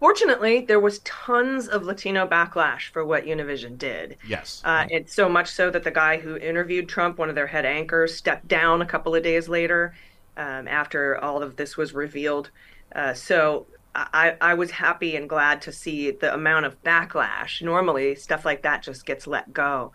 Fortunately, 0.00 0.61
there 0.61 0.78
was 0.78 1.00
tons 1.00 1.67
of 1.67 1.83
Latino 1.83 2.26
backlash 2.26 2.88
for 2.90 3.05
what 3.05 3.25
Univision 3.25 3.76
did. 3.76 4.17
Yes. 4.26 4.62
Uh, 4.64 4.87
it's 4.90 5.12
so 5.12 5.28
much 5.28 5.50
so 5.50 5.71
that 5.71 5.83
the 5.83 5.90
guy 5.90 6.19
who 6.19 6.37
interviewed 6.37 6.88
Trump, 6.88 7.19
one 7.19 7.28
of 7.28 7.35
their 7.35 7.49
head 7.49 7.64
anchors, 7.64 8.14
stepped 8.14 8.47
down 8.47 8.81
a 8.81 8.87
couple 8.87 9.14
of 9.14 9.25
days 9.25 9.49
later 9.49 9.95
um, 10.37 10.69
after 10.69 11.19
all 11.19 11.43
of 11.43 11.57
this 11.57 11.76
was 11.76 11.95
revealed. 11.95 12.50
Uh, 12.95 13.12
so 13.12 13.67
I, 13.95 14.37
I 14.40 14.55
was 14.55 14.71
happy 14.71 15.17
and 15.17 15.28
glad 15.28 15.62
to 15.62 15.73
see 15.73 16.12
the 16.12 16.33
amount 16.33 16.67
of 16.67 16.81
backlash. 16.85 17.61
Normally, 17.61 18.14
stuff 18.14 18.45
like 18.45 18.62
that 18.62 18.83
just 18.83 19.05
gets 19.05 19.26
let 19.26 19.52
go. 19.52 19.93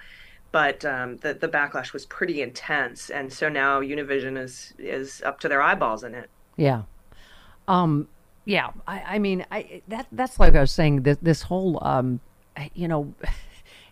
But 0.51 0.83
um, 0.83 1.17
the, 1.17 1.33
the 1.33 1.47
backlash 1.47 1.93
was 1.93 2.05
pretty 2.05 2.41
intense. 2.41 3.09
And 3.09 3.31
so 3.31 3.47
now 3.47 3.79
Univision 3.79 4.37
is, 4.37 4.73
is 4.77 5.21
up 5.23 5.39
to 5.39 5.47
their 5.47 5.61
eyeballs 5.61 6.03
in 6.03 6.13
it. 6.13 6.29
Yeah. 6.57 6.83
Um, 7.67 8.09
yeah, 8.45 8.71
I, 8.87 9.01
I 9.01 9.19
mean, 9.19 9.45
I 9.51 9.81
that 9.87 10.07
that's 10.11 10.39
like 10.39 10.55
I 10.55 10.61
was 10.61 10.71
saying. 10.71 11.03
This 11.03 11.17
this 11.21 11.41
whole, 11.43 11.79
um, 11.81 12.19
you 12.73 12.87
know, 12.87 13.13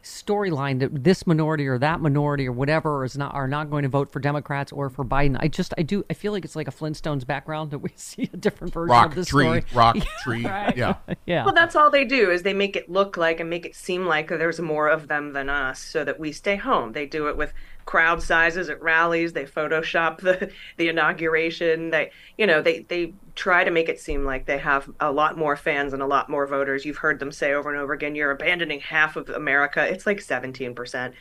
storyline 0.04 0.80
that 0.80 1.04
this 1.04 1.28
minority 1.28 1.68
or 1.68 1.78
that 1.78 2.02
minority 2.02 2.48
or 2.48 2.52
whatever 2.52 3.06
is 3.06 3.18
not 3.18 3.34
are 3.34 3.48
not 3.48 3.70
going 3.70 3.84
to 3.84 3.90
vote 3.90 4.12
for 4.12 4.20
Democrats 4.20 4.72
or 4.72 4.90
for 4.90 5.06
Biden. 5.06 5.38
I 5.40 5.48
just 5.48 5.74
I 5.78 5.84
do 5.84 6.04
I 6.10 6.14
feel 6.14 6.32
like 6.32 6.44
it's 6.44 6.56
like 6.56 6.68
a 6.68 6.72
Flintstones 6.72 7.26
background 7.26 7.72
that 7.72 7.80
we 7.80 7.92
see 7.96 8.30
a 8.34 8.38
different 8.38 8.74
version 8.74 8.92
rock, 8.92 9.10
of 9.10 9.16
the 9.16 9.26
tree, 9.26 9.46
story. 9.46 9.64
Rock 9.74 9.98
tree, 10.24 10.46
right. 10.46 10.76
yeah, 10.76 10.96
yeah. 11.26 11.46
Well, 11.46 11.54
that's 11.54 11.76
all 11.76 11.90
they 11.90 12.06
do 12.06 12.32
is 12.32 12.44
they 12.44 12.54
make 12.54 12.76
it 12.76 12.90
look 12.90 13.18
like 13.18 13.40
and 13.40 13.50
make 13.50 13.66
it 13.66 13.76
seem 13.76 14.06
like 14.06 14.28
there's 14.28 14.60
more 14.60 14.88
of 14.88 15.08
them 15.08 15.34
than 15.34 15.50
us, 15.50 15.80
so 15.80 16.04
that 16.04 16.20
we 16.20 16.32
stay 16.32 16.56
home. 16.56 16.94
They 16.94 17.06
do 17.06 17.28
it 17.28 17.38
with 17.38 17.54
crowd 17.86 18.22
sizes 18.22 18.70
at 18.70 18.82
rallies. 18.82 19.34
They 19.34 19.46
Photoshop 19.46 20.20
the 20.20 20.52
the 20.78 20.90
inauguration. 20.90 21.90
They 21.90 22.12
you 22.38 22.48
know 22.48 22.62
they 22.62 22.80
they 22.80 23.14
try 23.36 23.64
to 23.64 23.72
make 23.72 23.90
it 23.90 24.00
seem 24.00 24.26
like 24.26 24.46
they 24.46 24.58
have 24.58 24.90
a 25.00 25.12
lot 25.12 25.38
more 25.38 25.56
fans 25.56 25.94
and 25.94 26.02
a 26.02 26.08
lot 26.08 26.30
more 26.30 26.48
voters. 26.48 26.86
You've 26.86 26.98
heard 26.98 27.20
them 27.20 27.32
say 27.32 27.54
over 27.54 27.72
and 27.72 27.80
over 27.80 27.94
again, 27.94 28.16
"You're 28.16 28.32
abandoning 28.32 28.80
half 28.80 29.16
of 29.16 29.30
America." 29.30 29.86
It's 29.86 30.06
like 30.06 30.22
17 30.22 30.76
percent 30.76 31.14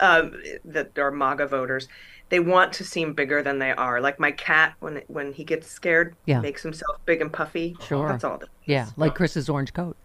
um, 0.00 0.32
that 0.64 0.98
are 0.98 1.10
MAGA 1.10 1.46
voters. 1.46 1.88
They 2.28 2.40
want 2.40 2.72
to 2.74 2.84
seem 2.84 3.12
bigger 3.12 3.42
than 3.42 3.58
they 3.58 3.72
are. 3.72 4.00
Like 4.00 4.18
my 4.18 4.32
cat, 4.32 4.74
when 4.80 5.02
when 5.08 5.32
he 5.32 5.44
gets 5.44 5.68
scared, 5.68 6.16
yeah. 6.24 6.40
makes 6.40 6.62
himself 6.62 6.96
big 7.04 7.20
and 7.20 7.32
puffy. 7.32 7.76
Sure, 7.86 8.08
that's 8.08 8.24
all. 8.24 8.40
Yeah, 8.64 8.88
like 8.96 9.14
Chris's 9.14 9.48
orange 9.48 9.72
coat. 9.72 9.96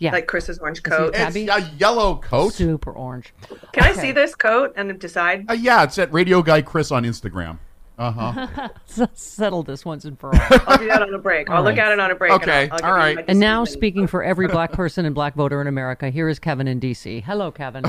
Yeah, 0.00 0.12
like 0.12 0.26
Chris's 0.26 0.58
orange 0.58 0.82
coat. 0.82 1.14
It's 1.14 1.36
a 1.36 1.60
yellow 1.78 2.16
coat, 2.16 2.54
super 2.54 2.90
orange. 2.90 3.34
Can 3.72 3.84
okay. 3.84 3.90
I 3.90 3.92
see 3.92 4.12
this 4.12 4.34
coat 4.34 4.72
and 4.74 4.98
decide? 4.98 5.44
Uh, 5.48 5.52
yeah, 5.52 5.84
it's 5.84 5.98
at 5.98 6.10
Radio 6.10 6.40
Guy 6.40 6.62
Chris 6.62 6.90
on 6.90 7.04
Instagram. 7.04 7.58
Uh 8.00 8.10
huh. 8.32 8.68
Settle 9.12 9.62
this 9.62 9.84
once 9.84 10.06
and 10.06 10.18
for 10.18 10.34
all. 10.34 10.40
I'll 10.66 10.78
do 10.78 10.86
that 10.86 11.02
on 11.02 11.12
a 11.12 11.18
break. 11.18 11.50
I'll 11.50 11.58
all 11.58 11.62
look 11.64 11.76
right. 11.76 11.80
at 11.80 11.92
it 11.92 12.00
on 12.00 12.10
a 12.10 12.14
break. 12.14 12.32
Okay. 12.32 12.70
I'll, 12.70 12.78
I'll 12.82 12.92
all 12.92 12.96
right. 12.96 13.22
And 13.28 13.38
now, 13.38 13.66
speaking 13.66 14.06
for 14.06 14.24
every 14.24 14.48
black 14.48 14.72
person 14.72 15.04
and 15.04 15.14
black 15.14 15.34
voter 15.34 15.60
in 15.60 15.66
America, 15.66 16.08
here 16.08 16.30
is 16.30 16.38
Kevin 16.38 16.66
in 16.66 16.78
D.C. 16.78 17.20
Hello, 17.20 17.50
Kevin. 17.50 17.84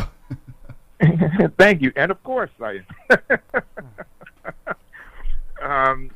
Thank 1.58 1.82
you, 1.82 1.94
and 1.96 2.12
of 2.12 2.22
course 2.24 2.50
I. 2.62 2.82
um, 5.62 6.12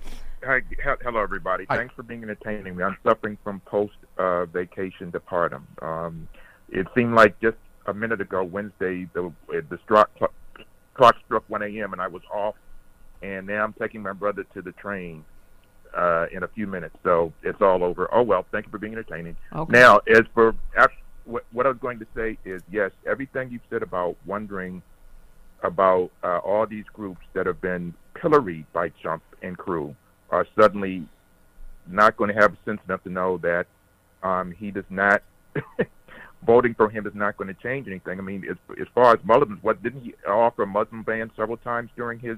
hi, 0.46 0.62
hello, 1.04 1.22
everybody. 1.22 1.66
Hi. 1.70 1.78
Thanks 1.78 1.94
for 1.96 2.04
being 2.04 2.24
entertaining 2.24 2.76
me. 2.76 2.84
I'm 2.84 2.98
suffering 3.04 3.38
from 3.44 3.60
post 3.62 3.96
uh, 4.18 4.46
vacation 4.46 5.12
departum. 5.12 5.64
Um, 5.82 6.28
it 6.70 6.88
seemed 6.96 7.16
like 7.16 7.40
just 7.42 7.58
a 7.88 7.94
minute 7.94 8.22
ago, 8.22 8.44
Wednesday, 8.44 9.08
the 9.14 9.32
the 9.48 9.80
struck, 9.84 10.10
clock 10.96 11.16
struck 11.26 11.44
1 11.48 11.62
a.m. 11.64 11.94
and 11.94 12.02
I 12.02 12.08
was 12.08 12.22
off 12.34 12.56
and 13.22 13.48
now 13.48 13.64
I'm 13.64 13.74
taking 13.74 14.02
my 14.02 14.14
brother 14.14 14.46
to 14.54 14.62
the 14.62 14.72
train 14.74 15.24
uh, 15.96 16.28
in 16.32 16.44
a 16.44 16.48
few 16.50 16.68
minutes. 16.68 16.96
So 17.04 17.34
it's 17.44 17.62
all 17.62 17.84
over. 17.84 18.10
Oh 18.14 18.24
well, 18.24 18.46
thank 18.52 18.66
you 18.66 18.72
for 18.72 18.78
being 18.78 18.94
entertaining. 18.94 19.36
Okay. 19.54 19.72
Now, 19.72 20.00
as 20.08 20.24
for 20.34 20.56
what, 21.26 21.44
what 21.52 21.66
I 21.66 21.70
was 21.70 21.78
going 21.80 22.00
to 22.00 22.08
say 22.16 22.38
is 22.46 22.62
yes, 22.72 22.92
everything 23.08 23.50
you've 23.52 23.62
said 23.70 23.82
about 23.82 24.16
wondering 24.26 24.82
about 25.64 26.12
uh, 26.24 26.40
all 26.40 26.68
these 26.68 26.86
groups 26.94 27.22
that 27.34 27.46
have 27.46 27.62
been 27.62 27.94
pilloried 28.14 28.66
by 28.74 28.90
Trump 29.02 29.24
and 29.42 29.58
crew 29.58 29.96
are 30.36 30.48
suddenly 30.60 31.08
not 31.88 32.18
going 32.18 32.34
to 32.34 32.40
have 32.42 32.56
sense 32.66 32.82
enough 32.88 33.04
to 33.04 33.10
know 33.10 33.38
that 33.38 33.66
um, 34.24 34.52
he 34.52 34.72
does 34.72 34.86
not. 34.90 35.22
voting 36.46 36.76
for 36.76 36.90
him 36.90 37.08
is 37.08 37.16
not 37.16 37.36
going 37.38 37.48
to 37.48 37.60
change 37.62 37.88
anything. 37.88 38.20
I 38.20 38.22
mean, 38.22 38.46
as, 38.50 38.58
as 38.80 38.88
far 38.94 39.14
as 39.14 39.20
Muslims, 39.24 39.58
what 39.64 39.82
didn't 39.82 40.02
he 40.02 40.14
offer 40.28 40.64
a 40.64 40.68
Muslim 40.68 41.02
ban 41.02 41.32
several 41.36 41.58
times 41.58 41.90
during 41.96 42.20
his 42.20 42.38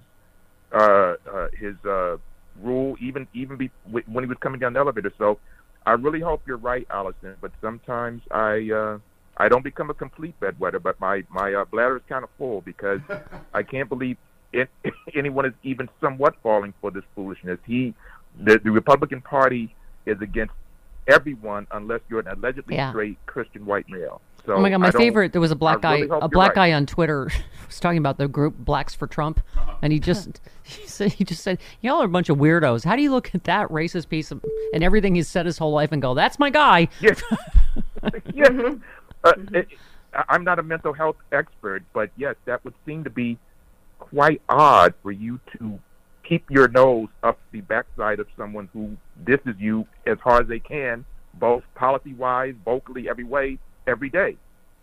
uh, 0.72 1.16
uh, 1.32 1.48
his 1.58 1.76
uh, 1.86 2.18
rule, 2.62 2.96
even 3.00 3.28
even 3.34 3.58
be, 3.58 3.72
when 3.90 4.24
he 4.24 4.28
was 4.28 4.38
coming 4.40 4.60
down 4.60 4.74
the 4.74 4.80
elevator. 4.80 5.12
So 5.18 5.40
I 5.86 5.92
really 5.92 6.20
hope 6.20 6.42
you're 6.46 6.58
right, 6.58 6.88
Allison. 6.90 7.36
But 7.42 7.52
sometimes 7.62 8.22
I 8.32 8.70
uh, 8.74 8.98
I 9.38 9.48
don't 9.50 9.64
become 9.64 9.90
a 9.90 9.94
complete 9.94 10.40
bedwetter, 10.40 10.82
but 10.82 11.00
my 11.00 11.24
my 11.30 11.54
uh, 11.54 11.66
bladder 11.66 11.98
is 11.98 12.04
kind 12.10 12.24
of 12.24 12.30
full 12.38 12.62
because 12.62 13.00
I 13.54 13.64
can't 13.64 13.90
believe 13.90 14.18
it, 14.54 14.70
anyone 15.16 15.46
is 15.46 15.54
even 15.64 15.90
somewhat 16.02 16.36
falling 16.42 16.74
for 16.82 16.92
this 16.92 17.04
foolishness. 17.16 17.60
He, 17.66 17.94
the, 18.40 18.60
the 18.64 18.72
Republican 18.72 19.22
Party, 19.22 19.74
is 20.06 20.22
against 20.22 20.54
everyone 21.08 21.68
unless 21.72 22.02
you're 22.10 22.20
an 22.20 22.28
allegedly 22.28 22.76
Yeah. 22.76 22.92
straight 22.92 23.18
Christian 23.26 23.66
white 23.66 23.88
male. 23.90 24.22
So 24.46 24.54
oh 24.54 24.62
my 24.62 24.70
god, 24.70 24.78
my 24.78 24.92
favorite. 24.92 25.34
There 25.34 25.42
was 25.42 25.52
a 25.52 25.56
black 25.56 25.84
I 25.84 25.96
really 25.96 26.08
guy, 26.08 26.14
hope 26.14 26.24
a 26.24 26.28
black 26.30 26.56
right. 26.56 26.72
guy 26.72 26.74
on 26.74 26.86
Twitter, 26.86 27.30
was 27.68 27.80
talking 27.82 27.98
about 27.98 28.18
the 28.18 28.30
group 28.30 28.56
Blacks 28.58 28.96
for 28.96 29.06
Trump, 29.06 29.42
uh-huh. 29.58 29.74
and 29.82 29.92
he 29.92 30.00
just 30.00 30.40
he 30.64 30.88
said 30.88 31.12
he 31.12 31.26
just 31.26 31.44
said 31.44 31.60
y'all 31.82 32.02
are 32.02 32.06
a 32.06 32.10
bunch 32.10 32.30
of 32.30 32.38
weirdos. 32.38 32.86
How 32.86 32.96
do 32.96 33.02
you 33.02 33.12
look 33.12 33.36
at 33.36 33.44
that 33.44 33.68
racist 33.68 34.08
piece 34.08 34.32
of 34.32 34.44
and 34.74 34.84
everything 34.84 35.16
he's 35.16 35.28
said 35.28 35.46
his 35.46 35.58
whole 35.58 35.74
life 35.74 35.92
and 35.92 36.02
go, 36.02 36.14
that's 36.14 36.40
my 36.40 36.50
guy? 36.50 36.88
Yes. 37.02 37.22
yes. 38.34 38.50
Mm-hmm. 38.50 38.82
Uh, 39.24 39.32
mm-hmm. 39.34 39.56
it, 39.56 39.68
I'm 40.30 40.44
not 40.44 40.60
a 40.60 40.64
mental 40.64 40.94
health 40.94 41.18
expert, 41.32 41.84
but 41.94 42.10
yes, 42.16 42.36
that 42.46 42.64
would 42.64 42.74
seem 42.86 43.04
to 43.04 43.10
be 43.10 43.38
quite 44.00 44.42
odd 44.50 44.94
for 45.02 45.12
you 45.12 45.40
to 45.58 45.80
keep 46.28 46.50
your 46.50 46.68
nose 46.68 47.08
up 47.24 47.40
the 47.52 47.62
backside 47.62 48.20
of 48.20 48.28
someone 48.38 48.70
who 48.74 48.98
disses 49.26 49.56
you 49.60 49.88
as 50.06 50.18
hard 50.20 50.44
as 50.44 50.50
they 50.50 50.60
can, 50.60 51.06
both 51.36 51.64
policy 51.76 52.14
wise, 52.14 52.56
vocally, 52.66 53.10
every 53.10 53.24
way, 53.24 53.58
every 53.86 54.10
day. 54.10 54.36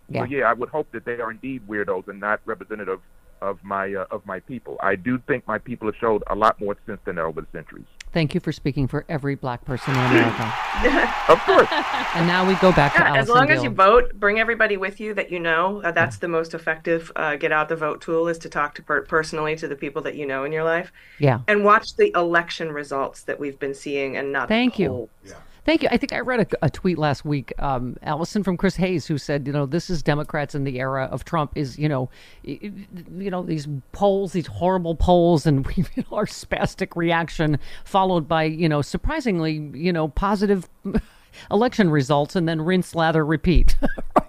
Yeah. 0.08 0.20
So 0.22 0.24
yeah, 0.26 0.44
I 0.44 0.52
would 0.52 0.68
hope 0.68 0.90
that 0.92 1.04
they 1.04 1.20
are 1.20 1.30
indeed 1.30 1.66
weirdos 1.68 2.08
and 2.08 2.20
not 2.20 2.40
representative 2.44 3.00
of 3.40 3.58
my 3.62 3.94
uh, 3.94 4.06
of 4.10 4.24
my 4.26 4.40
people. 4.40 4.76
I 4.80 4.96
do 4.96 5.18
think 5.26 5.46
my 5.46 5.58
people 5.58 5.88
have 5.88 5.96
showed 6.00 6.22
a 6.28 6.34
lot 6.34 6.60
more 6.60 6.76
sense 6.86 7.00
than 7.04 7.16
that 7.16 7.22
over 7.24 7.40
the 7.40 7.46
centuries. 7.52 7.84
Thank 8.14 8.32
you 8.32 8.40
for 8.40 8.52
speaking 8.52 8.86
for 8.86 9.04
every 9.08 9.34
black 9.34 9.64
person 9.64 9.92
in 9.94 10.00
America. 10.00 10.52
Of 11.26 11.38
course. 11.40 11.68
and 12.14 12.26
now 12.26 12.46
we 12.46 12.54
go 12.56 12.70
back 12.70 12.92
to 12.94 13.00
Yeah, 13.00 13.12
as 13.16 13.28
Allison 13.30 13.34
long 13.34 13.50
as 13.50 13.62
you 13.64 13.70
vote, 13.70 14.12
bring 14.14 14.38
everybody 14.38 14.76
with 14.76 15.00
you 15.00 15.14
that 15.14 15.30
you 15.32 15.40
know. 15.40 15.80
Uh, 15.82 15.90
that's 15.90 16.18
the 16.18 16.28
most 16.28 16.52
effective 16.52 17.10
uh, 17.16 17.36
get 17.36 17.50
out 17.50 17.68
the 17.70 17.76
vote 17.76 18.02
tool 18.02 18.28
is 18.28 18.36
to 18.38 18.48
talk 18.50 18.74
to 18.74 18.82
per- 18.82 19.02
personally 19.02 19.56
to 19.56 19.66
the 19.66 19.74
people 19.76 20.02
that 20.02 20.14
you 20.16 20.26
know 20.26 20.44
in 20.44 20.52
your 20.52 20.64
life 20.64 20.92
Yeah. 21.18 21.40
and 21.48 21.64
watch 21.64 21.96
the 21.96 22.12
election 22.14 22.72
results 22.72 23.22
that 23.22 23.40
we've 23.40 23.58
been 23.58 23.74
seeing 23.74 24.16
and 24.18 24.32
not. 24.32 24.48
the 24.48 24.54
Thank 24.54 24.78
you. 24.78 24.88
polls. 24.88 25.08
Thank 25.64 25.82
you. 25.82 25.88
I 25.90 25.96
think 25.96 26.12
I 26.12 26.20
read 26.20 26.40
a, 26.40 26.66
a 26.66 26.70
tweet 26.70 26.98
last 26.98 27.24
week, 27.24 27.52
um, 27.58 27.96
Allison 28.02 28.42
from 28.42 28.56
Chris 28.56 28.76
Hayes, 28.76 29.06
who 29.06 29.16
said, 29.16 29.46
you 29.46 29.52
know, 29.52 29.64
this 29.64 29.88
is 29.88 30.02
Democrats 30.02 30.54
in 30.54 30.64
the 30.64 30.78
era 30.78 31.08
of 31.10 31.24
Trump. 31.24 31.52
Is 31.54 31.78
you 31.78 31.88
know, 31.88 32.10
you 32.42 32.86
know 33.30 33.42
these 33.42 33.66
polls, 33.92 34.32
these 34.32 34.46
horrible 34.46 34.94
polls, 34.94 35.46
and 35.46 35.66
we, 35.66 35.74
you 35.94 36.04
know, 36.10 36.16
our 36.18 36.26
spastic 36.26 36.94
reaction 36.96 37.58
followed 37.84 38.28
by 38.28 38.44
you 38.44 38.68
know 38.68 38.82
surprisingly 38.82 39.52
you 39.72 39.92
know 39.92 40.08
positive 40.08 40.68
election 41.50 41.88
results, 41.90 42.36
and 42.36 42.48
then 42.48 42.60
rinse, 42.60 42.94
lather, 42.94 43.24
repeat. 43.24 43.76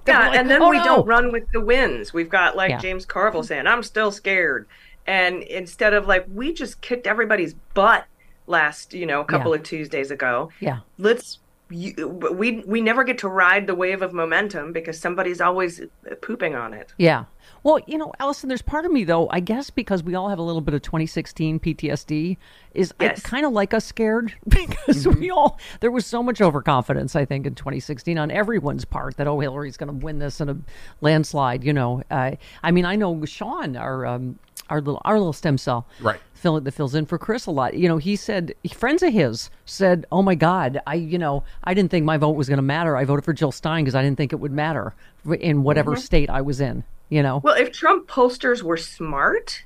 Yeah, 0.07 0.29
like, 0.29 0.37
and 0.37 0.49
then 0.51 0.61
"Oh, 0.61 0.69
we 0.69 0.77
no." 0.77 0.83
don't 0.85 1.07
run 1.07 1.31
with 1.31 1.51
the 1.51 1.59
wins. 1.59 2.13
We've 2.13 2.29
got 2.29 2.55
like 2.55 2.69
Yeah. 2.69 2.77
James 2.77 3.05
Carville 3.07 3.41
saying, 3.41 3.65
"I'm 3.65 3.81
still 3.81 4.11
scared," 4.11 4.67
and 5.07 5.41
instead 5.41 5.95
of 5.95 6.05
like 6.05 6.27
we 6.31 6.53
just 6.53 6.79
kicked 6.81 7.07
everybody's 7.07 7.55
butt 7.73 8.05
last, 8.47 8.93
you 8.93 9.05
know, 9.05 9.21
a 9.21 9.25
couple 9.25 9.51
Yeah. 9.51 9.57
of 9.57 9.63
Tuesdays 9.63 10.11
ago. 10.11 10.49
Yeah. 10.59 10.79
Let's. 10.97 11.39
You, 11.71 12.07
we 12.07 12.59
we 12.67 12.79
never 12.79 13.03
get 13.03 13.17
to 13.19 13.27
ride 13.27 13.65
the 13.65 13.73
wave 13.73 14.03
of 14.03 14.13
momentum 14.13 14.71
because 14.71 14.99
somebody's 14.99 15.41
always 15.41 15.81
pooping 16.21 16.53
on 16.53 16.75
it. 16.75 16.93
Yeah. 16.99 17.25
Well, 17.63 17.79
you 17.87 17.97
know, 17.97 18.13
Allison, 18.19 18.49
there's 18.49 18.61
part 18.61 18.85
of 18.85 18.91
me 18.91 19.03
though, 19.03 19.27
I 19.31 19.39
guess 19.39 19.71
because 19.71 20.03
we 20.03 20.13
all 20.13 20.29
have 20.29 20.37
a 20.37 20.43
little 20.43 20.61
bit 20.61 20.75
of 20.75 20.83
2016 20.83 21.59
PTSD, 21.59 22.37
is 22.75 22.93
Yes. 23.01 23.25
I 23.25 23.27
kind 23.27 23.47
of 23.47 23.51
like 23.51 23.73
us 23.73 23.83
scared 23.83 24.35
because 24.47 25.07
we 25.07 25.31
all 25.31 25.57
there 25.79 25.89
was 25.89 26.05
so 26.05 26.21
much 26.21 26.39
overconfidence, 26.39 27.15
I 27.15 27.25
think, 27.25 27.47
in 27.47 27.55
2016 27.55 28.15
on 28.19 28.29
everyone's 28.29 28.85
part 28.85 29.17
that 29.17 29.25
oh 29.25 29.39
Hillary's 29.39 29.75
going 29.75 29.89
to 29.99 30.05
win 30.05 30.19
this 30.19 30.39
in 30.39 30.49
a 30.49 30.57
landslide. 31.01 31.63
You 31.63 31.73
know, 31.73 32.03
uh, 32.11 32.33
I 32.61 32.69
mean, 32.69 32.85
I 32.85 32.95
know 32.95 33.25
Sean, 33.25 33.75
our 33.75 34.05
um, 34.05 34.37
our 34.69 34.81
little 34.81 35.01
our 35.05 35.17
little 35.17 35.33
stem 35.33 35.57
cell, 35.57 35.87
Right. 36.01 36.19
Fill, 36.33 36.59
that 36.59 36.71
fills 36.73 36.93
in 36.93 37.05
for 37.05 37.17
Chris 37.17 37.45
a 37.47 37.51
lot. 37.51 37.73
You 37.75 37.87
know, 37.87 37.97
he 37.97 38.15
said 38.15 38.53
friends 38.73 39.01
of 39.01 39.11
his 39.13 39.49
said, 39.65 40.05
"Oh 40.11 40.21
my 40.21 40.35
God, 40.35 40.79
I 40.85 40.95
you 40.95 41.17
know 41.17 41.43
I 41.63 41.73
didn't 41.73 41.91
think 41.91 42.05
my 42.05 42.17
vote 42.17 42.31
was 42.35 42.47
going 42.47 42.57
to 42.57 42.63
matter. 42.63 42.95
I 42.95 43.03
voted 43.05 43.25
for 43.25 43.33
Jill 43.33 43.51
Stein 43.51 43.83
because 43.83 43.95
I 43.95 44.03
didn't 44.03 44.17
think 44.17 44.31
it 44.33 44.37
would 44.39 44.51
matter 44.51 44.93
in 45.39 45.63
whatever 45.63 45.93
Mhm. 45.95 45.99
state 45.99 46.29
I 46.29 46.41
was 46.41 46.61
in." 46.61 46.83
You 47.09 47.21
know, 47.23 47.39
Well, 47.43 47.55
if 47.55 47.71
Trump 47.71 48.07
pollsters 48.07 48.63
were 48.63 48.77
smart, 48.77 49.63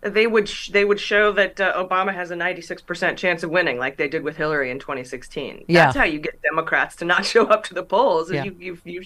they 0.00 0.26
would 0.26 0.48
sh- 0.48 0.68
they 0.70 0.84
would 0.84 1.00
show 1.00 1.32
that 1.32 1.60
uh, 1.60 1.72
Obama 1.82 2.14
has 2.14 2.30
a 2.30 2.34
96% 2.36 3.16
chance 3.16 3.42
of 3.42 3.50
winning, 3.50 3.78
like 3.78 3.96
they 3.96 4.08
did 4.08 4.22
with 4.22 4.36
Hillary 4.36 4.70
in 4.70 4.78
2016. 4.78 5.64
Yeah. 5.66 5.86
That's 5.86 5.96
how 5.96 6.04
you 6.04 6.18
get 6.20 6.40
Democrats 6.42 6.94
to 6.96 7.04
not 7.04 7.24
show 7.32 7.46
up 7.46 7.64
to 7.64 7.74
the 7.74 7.82
polls. 7.82 8.28
Is 8.28 8.34
Yeah. 8.36 8.44
you, 8.44 8.56
you 8.60 8.78
you 8.84 9.02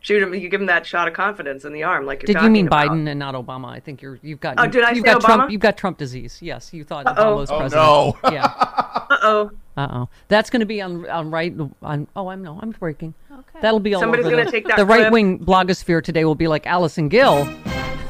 shoot 0.00 0.20
them, 0.20 0.32
you 0.34 0.48
give 0.48 0.60
them 0.60 0.66
that 0.66 0.86
shot 0.86 1.08
of 1.08 1.14
confidence 1.14 1.64
in 1.64 1.72
the 1.72 1.82
arm, 1.82 2.06
like 2.06 2.22
you're 2.22 2.34
Did 2.34 2.42
you 2.42 2.50
mean 2.50 2.66
about. 2.68 2.88
Biden 2.88 3.08
and 3.08 3.18
not 3.18 3.34
Obama? 3.34 3.66
I 3.68 3.80
think 3.80 4.00
you're 4.02 4.18
you've 4.22 4.40
got 4.40 4.54
Oh, 4.58 4.66
did 4.66 4.82
I 4.82 4.90
you've 4.92 5.04
say 5.04 5.12
got 5.12 5.20
Trump 5.20 5.42
Obama? 5.44 5.50
you've 5.50 5.60
got 5.60 5.76
Trump 5.76 5.98
disease. 5.98 6.38
Yes, 6.40 6.72
you 6.72 6.84
thought 6.84 7.06
Uh-oh. 7.06 7.22
Obama 7.22 7.36
was 7.36 7.50
Oh, 7.50 7.58
president. 7.58 7.84
no. 7.84 8.30
yeah. 8.32 8.76
Uh 9.10 9.16
oh. 9.22 9.50
Uh 9.76 9.88
oh. 9.92 10.08
That's 10.28 10.50
going 10.50 10.60
to 10.60 10.66
be 10.66 10.80
on 10.80 11.08
on 11.10 11.30
right 11.32 11.52
on. 11.82 12.06
Oh, 12.14 12.28
I'm 12.28 12.42
no, 12.42 12.58
I'm 12.62 12.70
breaking. 12.70 13.12
Okay. 13.30 13.58
That'll 13.60 13.80
be 13.80 13.92
all 13.94 14.00
Somebody's 14.00 14.26
over 14.26 14.36
gonna 14.36 14.44
the, 14.46 14.50
take 14.52 14.66
that 14.68 14.76
the 14.76 14.86
right 14.86 15.10
wing 15.10 15.38
blogosphere 15.40 16.02
today. 16.02 16.24
Will 16.24 16.34
be 16.36 16.46
like 16.48 16.66
Allison 16.66 17.08
Gill 17.08 17.44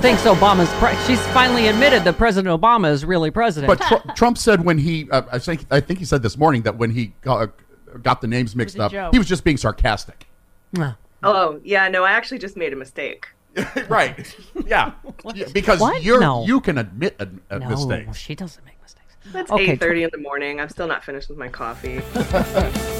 thinks 0.01 0.23
Obama's. 0.23 0.69
Pre- 0.75 0.97
she's 1.07 1.25
finally 1.29 1.69
admitted 1.69 2.05
that 2.05 2.17
President 2.17 2.61
Obama 2.61 2.91
is 2.91 3.05
really 3.05 3.31
president. 3.31 3.79
But 3.79 3.87
Tr- 3.87 4.13
Trump 4.15 4.39
said 4.39 4.65
when 4.65 4.79
he, 4.79 5.09
uh, 5.11 5.23
I 5.31 5.39
think, 5.39 5.67
I 5.71 5.81
think 5.81 5.99
he 5.99 6.05
said 6.05 6.23
this 6.23 6.37
morning 6.39 6.63
that 6.63 6.77
when 6.77 6.91
he 6.91 7.13
got, 7.23 7.51
got 8.03 8.21
the 8.21 8.27
names 8.27 8.57
mixed 8.57 8.79
up, 8.79 8.93
joke. 8.93 9.13
he 9.13 9.19
was 9.19 9.29
just 9.29 9.45
being 9.45 9.57
sarcastic. 9.57 10.27
Oh 11.23 11.61
yeah, 11.65 11.89
no, 11.89 12.05
I 12.05 12.13
actually 12.13 12.39
just 12.39 12.57
made 12.57 12.73
a 12.73 12.77
mistake. 12.77 13.27
right? 13.89 14.35
Yeah. 14.65 14.93
Yeah, 15.35 15.47
because 15.53 15.81
What? 15.81 16.03
you're 16.05 16.21
No. 16.21 16.47
you 16.47 16.61
can 16.61 16.79
admit 16.79 17.17
a, 17.19 17.29
a 17.51 17.59
no, 17.59 17.69
mistake. 17.69 18.15
she 18.15 18.35
doesn't 18.37 18.65
make 18.65 18.81
mistakes. 18.81 19.17
It's 19.35 19.51
Okay, 19.51 19.77
8:30 19.77 20.05
in 20.05 20.11
the 20.13 20.19
morning. 20.19 20.61
I'm 20.61 20.69
still 20.69 20.87
not 20.87 21.03
finished 21.05 21.29
with 21.29 21.37
my 21.37 21.49
coffee. 21.49 22.01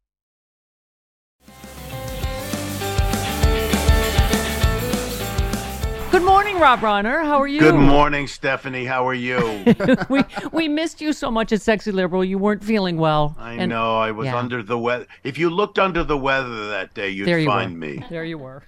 Good 6.21 6.27
morning, 6.27 6.59
Rob 6.59 6.81
Reiner. 6.81 7.23
How 7.23 7.41
are 7.41 7.47
you? 7.47 7.59
Good 7.59 7.73
morning, 7.73 8.27
Stephanie. 8.27 8.85
How 8.85 9.07
are 9.07 9.13
you? 9.15 9.65
we 10.09 10.21
we 10.51 10.67
missed 10.67 11.01
you 11.01 11.13
so 11.13 11.31
much 11.31 11.51
at 11.51 11.63
Sexy 11.63 11.91
Liberal. 11.91 12.23
You 12.23 12.37
weren't 12.37 12.63
feeling 12.63 12.97
well. 12.97 13.35
I 13.39 13.53
And- 13.53 13.71
know 13.71 13.97
I 13.97 14.11
was 14.11 14.27
yeah. 14.27 14.37
under 14.37 14.61
the 14.61 14.77
weather. 14.77 15.07
If 15.23 15.39
you 15.39 15.49
looked 15.49 15.79
under 15.79 16.03
the 16.03 16.15
weather 16.19 16.69
that 16.69 16.93
day, 16.93 17.09
you'd 17.09 17.27
you 17.27 17.43
find 17.43 17.73
were. 17.73 17.79
me. 17.79 18.05
There 18.11 18.23
you 18.23 18.37
were. 18.37 18.61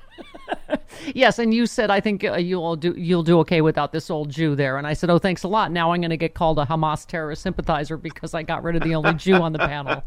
yes, 1.13 1.37
and 1.37 1.53
you 1.53 1.67
said 1.67 1.91
I 1.91 1.99
think 1.99 2.23
uh, 2.23 2.37
you'll 2.37 2.75
do 2.75 2.95
you'll 2.97 3.21
do 3.21 3.37
okay 3.41 3.61
without 3.61 3.91
this 3.91 4.09
old 4.09 4.31
Jew 4.31 4.55
there, 4.55 4.77
and 4.79 4.87
I 4.87 4.93
said, 4.93 5.11
oh, 5.11 5.19
thanks 5.19 5.43
a 5.43 5.47
lot. 5.47 5.71
Now 5.71 5.91
I'm 5.91 6.01
going 6.01 6.09
to 6.09 6.17
get 6.17 6.33
called 6.33 6.57
a 6.57 6.65
Hamas 6.65 7.05
terrorist 7.05 7.43
sympathizer 7.43 7.97
because 7.97 8.33
I 8.33 8.41
got 8.41 8.63
rid 8.63 8.77
of 8.77 8.81
the 8.81 8.95
only 8.95 9.13
Jew 9.13 9.35
on 9.35 9.53
the 9.53 9.59
panel. 9.59 10.03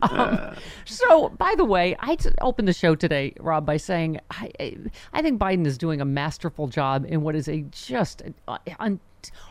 um, 0.03 0.46
so, 0.87 1.29
by 1.31 1.55
the 1.57 1.65
way, 1.65 1.97
I 1.99 2.15
t- 2.15 2.31
opened 2.41 2.69
the 2.69 2.73
show 2.73 2.95
today, 2.95 3.35
Rob, 3.41 3.67
by 3.67 3.77
saying 3.77 4.21
I, 4.31 4.51
I 4.59 4.77
I 5.13 5.23
think 5.23 5.39
Biden 5.41 5.67
is 5.67 5.77
doing 5.77 6.01
a 6.01 6.05
masterful 6.05 6.69
job 6.69 7.05
in 7.09 7.23
what 7.23 7.35
is 7.37 7.49
a 7.49 7.63
just 7.71 8.23
uh, 8.49 8.59
un- 8.79 9.01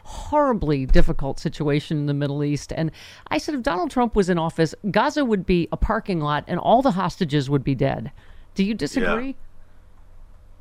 horribly 0.03 0.85
difficult 0.85 1.39
situation 1.39 1.97
in 1.97 2.05
the 2.05 2.13
Middle 2.13 2.43
East. 2.43 2.71
And 2.75 2.91
I 3.27 3.37
said, 3.37 3.55
if 3.55 3.61
Donald 3.61 3.91
Trump 3.91 4.15
was 4.15 4.29
in 4.29 4.37
office, 4.37 4.73
Gaza 4.89 5.25
would 5.25 5.45
be 5.45 5.67
a 5.71 5.77
parking 5.77 6.21
lot, 6.21 6.43
and 6.47 6.59
all 6.59 6.81
the 6.81 6.91
hostages 6.91 7.49
would 7.49 7.63
be 7.63 7.75
dead. 7.75 8.11
Do 8.53 8.63
you 8.63 8.73
disagree? 8.73 9.35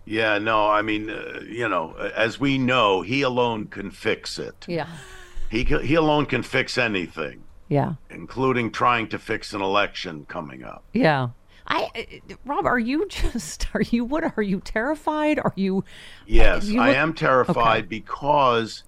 Yeah, 0.04 0.38
no, 0.38 0.68
I 0.68 0.82
mean, 0.82 1.08
uh, 1.08 1.40
you 1.48 1.68
know, 1.68 1.94
as 2.14 2.38
we 2.38 2.58
know, 2.58 3.00
he 3.00 3.22
alone 3.22 3.68
can 3.68 3.90
fix 3.90 4.38
it. 4.38 4.66
Yeah. 4.68 4.88
He 5.50 5.64
he 5.64 5.94
alone 5.94 6.26
can 6.26 6.42
fix 6.42 6.76
anything, 6.76 7.44
Yeah. 7.68 7.94
including 8.10 8.70
trying 8.70 9.08
to 9.08 9.18
fix 9.18 9.52
an 9.54 9.60
election 9.62 10.26
coming 10.28 10.62
up. 10.64 10.84
Yeah. 10.92 11.28
I, 11.66 11.88
uh, 12.30 12.34
Rob, 12.44 12.66
are 12.66 12.78
you 12.78 13.08
just, 13.08 13.66
are 13.74 13.80
you, 13.82 14.04
what, 14.04 14.36
are 14.36 14.42
you 14.42 14.60
terrified? 14.60 15.38
Are 15.38 15.52
you, 15.56 15.82
Yes, 16.26 16.66
you 16.66 16.80
I 16.80 16.90
am 16.90 17.14
terrified 17.14 17.84
Okay. 17.84 17.88
because 17.88 18.84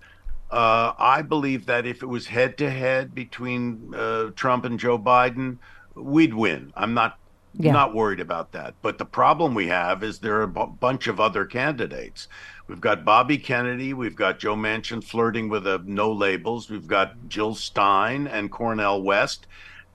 uh, 0.50 0.92
I 0.98 1.22
believe 1.22 1.66
that 1.66 1.86
if 1.86 2.02
it 2.02 2.06
was 2.06 2.26
head 2.26 2.58
to 2.58 2.70
head 2.70 3.14
between 3.14 3.94
uh, 3.94 4.30
Trump 4.36 4.64
and 4.66 4.78
Joe 4.78 4.98
Biden, 4.98 5.58
we'd 5.94 6.34
win. 6.34 6.72
I'm 6.76 6.92
not 6.94 7.18
Yeah. 7.58 7.72
Not 7.72 7.94
worried 7.94 8.20
about 8.20 8.52
that. 8.52 8.74
But 8.82 8.98
the 8.98 9.06
problem 9.06 9.54
we 9.54 9.68
have 9.68 10.02
is 10.02 10.18
there 10.18 10.36
are 10.36 10.42
a 10.42 10.48
b- 10.48 10.66
bunch 10.78 11.06
of 11.08 11.18
other 11.18 11.46
candidates. 11.46 12.28
We've 12.68 12.80
got 12.80 13.04
Bobby 13.04 13.38
Kennedy. 13.38 13.94
We've 13.94 14.16
got 14.16 14.40
Joe 14.40 14.56
Manchin 14.56 15.02
flirting 15.02 15.48
with 15.48 15.66
a 15.66 15.82
no 15.84 16.10
labels. 16.10 16.68
We've 16.68 16.86
got 16.86 17.28
Jill 17.28 17.54
Stein 17.54 18.26
and 18.26 18.50
Cornel 18.50 19.02
West. 19.02 19.46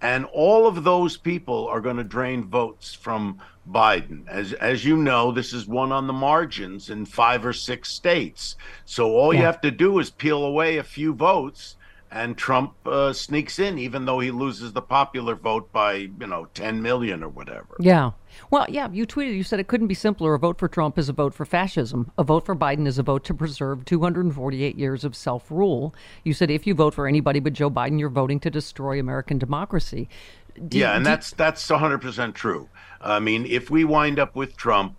And 0.02 0.26
all 0.26 0.66
of 0.66 0.84
those 0.84 1.18
people 1.18 1.68
are 1.68 1.82
going 1.82 1.98
to 1.98 2.04
drain 2.04 2.46
votes 2.46 2.94
from 2.94 3.40
Biden. 3.70 4.28
As 4.28 4.54
as 4.54 4.84
you 4.84 4.98
know, 4.98 5.32
this 5.32 5.54
is 5.54 5.68
one 5.68 5.92
on 5.92 6.08
the 6.08 6.14
margins 6.14 6.90
in 6.90 7.06
five 7.06 7.46
or 7.46 7.54
six 7.54 7.90
states. 7.90 8.56
So 8.86 9.16
all 9.16 9.34
yeah. 9.34 9.40
you 9.40 9.46
have 9.46 9.62
to 9.62 9.72
do 9.72 10.00
is 10.00 10.10
peel 10.10 10.44
away 10.44 10.78
a 10.78 10.84
few 10.84 11.14
votes 11.14 11.76
and 12.12 12.38
Trump 12.38 12.74
uh, 12.86 13.14
sneaks 13.14 13.58
in, 13.58 13.78
even 13.78 14.06
though 14.06 14.20
he 14.20 14.32
loses 14.32 14.74
the 14.74 14.82
popular 14.82 15.36
vote 15.36 15.72
by 15.72 15.94
you 15.94 16.28
know 16.28 16.48
10 16.54 16.82
million 16.82 17.24
or 17.24 17.30
whatever. 17.30 17.76
Yeah. 17.80 18.12
Well, 18.50 18.66
yeah, 18.70 18.90
you 18.92 19.06
tweeted, 19.06 19.36
you 19.36 19.44
said 19.44 19.60
it 19.60 19.68
couldn't 19.68 19.88
be 19.88 19.94
simpler. 19.94 20.34
A 20.34 20.40
vote 20.40 20.58
for 20.58 20.68
Trump 20.68 20.98
is 20.98 21.10
a 21.10 21.14
vote 21.14 21.34
for 21.34 21.46
fascism. 21.46 22.12
A 22.18 22.24
vote 22.24 22.46
for 22.46 22.56
Biden 22.56 22.88
is 22.88 22.98
a 22.98 23.04
vote 23.04 23.24
to 23.26 23.34
preserve 23.34 23.86
248 23.86 24.76
years 24.76 25.04
of 25.04 25.16
self 25.16 25.50
rule. 25.50 25.96
You 26.24 26.34
said 26.34 26.52
if 26.52 26.68
you 26.68 26.74
vote 26.74 26.94
for 26.94 27.08
anybody 27.08 27.40
but 27.40 27.54
Joe 27.54 27.70
Biden, 27.70 28.00
you're 28.00 28.10
voting 28.10 28.40
to 28.42 28.50
destroy 28.50 29.00
American 29.00 29.38
democracy. 29.38 30.10
Do, 30.68 30.78
yeah, 30.78 30.96
and 30.96 31.06
do, 31.06 31.10
that's 31.10 31.32
that's 31.32 31.66
100% 31.68 32.34
true. 32.34 32.68
I 33.00 33.20
mean, 33.20 33.46
if 33.46 33.70
we 33.70 33.86
wind 33.86 34.20
up 34.20 34.36
with 34.36 34.58
Trump, 34.58 34.96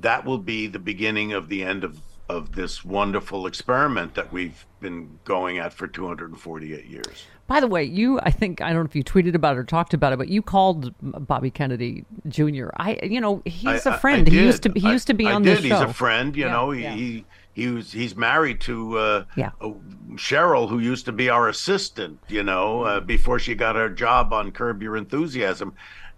that 0.00 0.24
will 0.24 0.38
be 0.38 0.66
the 0.66 0.78
beginning 0.78 1.32
of 1.32 1.48
the 1.48 1.62
end 1.62 1.82
of 1.84 1.98
of 2.32 2.52
this 2.52 2.84
wonderful 2.84 3.46
experiment 3.46 4.14
that 4.14 4.32
we've 4.32 4.66
been 4.80 5.18
going 5.24 5.58
at 5.58 5.72
for 5.72 5.86
248 5.86 6.86
years. 6.86 7.26
By 7.46 7.60
the 7.60 7.66
way, 7.66 7.84
you 7.84 8.18
I 8.20 8.30
think 8.30 8.62
I 8.62 8.72
don't 8.72 8.84
know 8.84 8.88
if 8.88 8.96
you 8.96 9.04
tweeted 9.04 9.34
about 9.34 9.56
it 9.56 9.60
or 9.60 9.64
talked 9.64 9.92
about 9.92 10.12
it, 10.12 10.16
but 10.16 10.28
you 10.28 10.40
called 10.40 10.94
Bobby 11.02 11.50
Kennedy 11.50 12.04
Jr. 12.28 12.70
I 12.76 12.98
you 13.02 13.20
know 13.20 13.42
he's 13.44 13.86
I, 13.86 13.94
a 13.94 13.98
friend. 13.98 14.26
he 14.26 14.38
used 14.38 14.62
to 14.62 14.72
he 14.74 14.88
used 14.88 15.06
to 15.08 15.14
be 15.14 15.26
I, 15.26 15.34
on 15.34 15.42
this 15.42 15.60
show. 15.60 15.80
He's 15.80 15.90
a 15.90 15.92
friend. 15.92 16.34
You 16.34 16.46
yeah, 16.46 16.52
know 16.52 16.70
he, 16.70 16.82
yeah. 16.82 16.94
he 16.94 17.24
he 17.52 17.68
was 17.68 17.92
he's 17.92 18.16
married 18.16 18.60
to 18.62 18.96
uh, 18.96 19.24
yeah. 19.36 19.50
Uh, 19.60 19.72
Cheryl, 20.12 20.68
who 20.68 20.78
used 20.78 21.04
to 21.06 21.12
be 21.12 21.28
our 21.28 21.48
assistant. 21.48 22.18
You 22.28 22.42
know, 22.42 22.82
uh, 22.82 23.00
before 23.00 23.38
she 23.38 23.54
got 23.54 23.76
her 23.76 23.90
job 23.90 24.32
on 24.32 24.52
Curb 24.52 24.82
Your 24.82 24.96
Enthusiasm. 24.96 25.74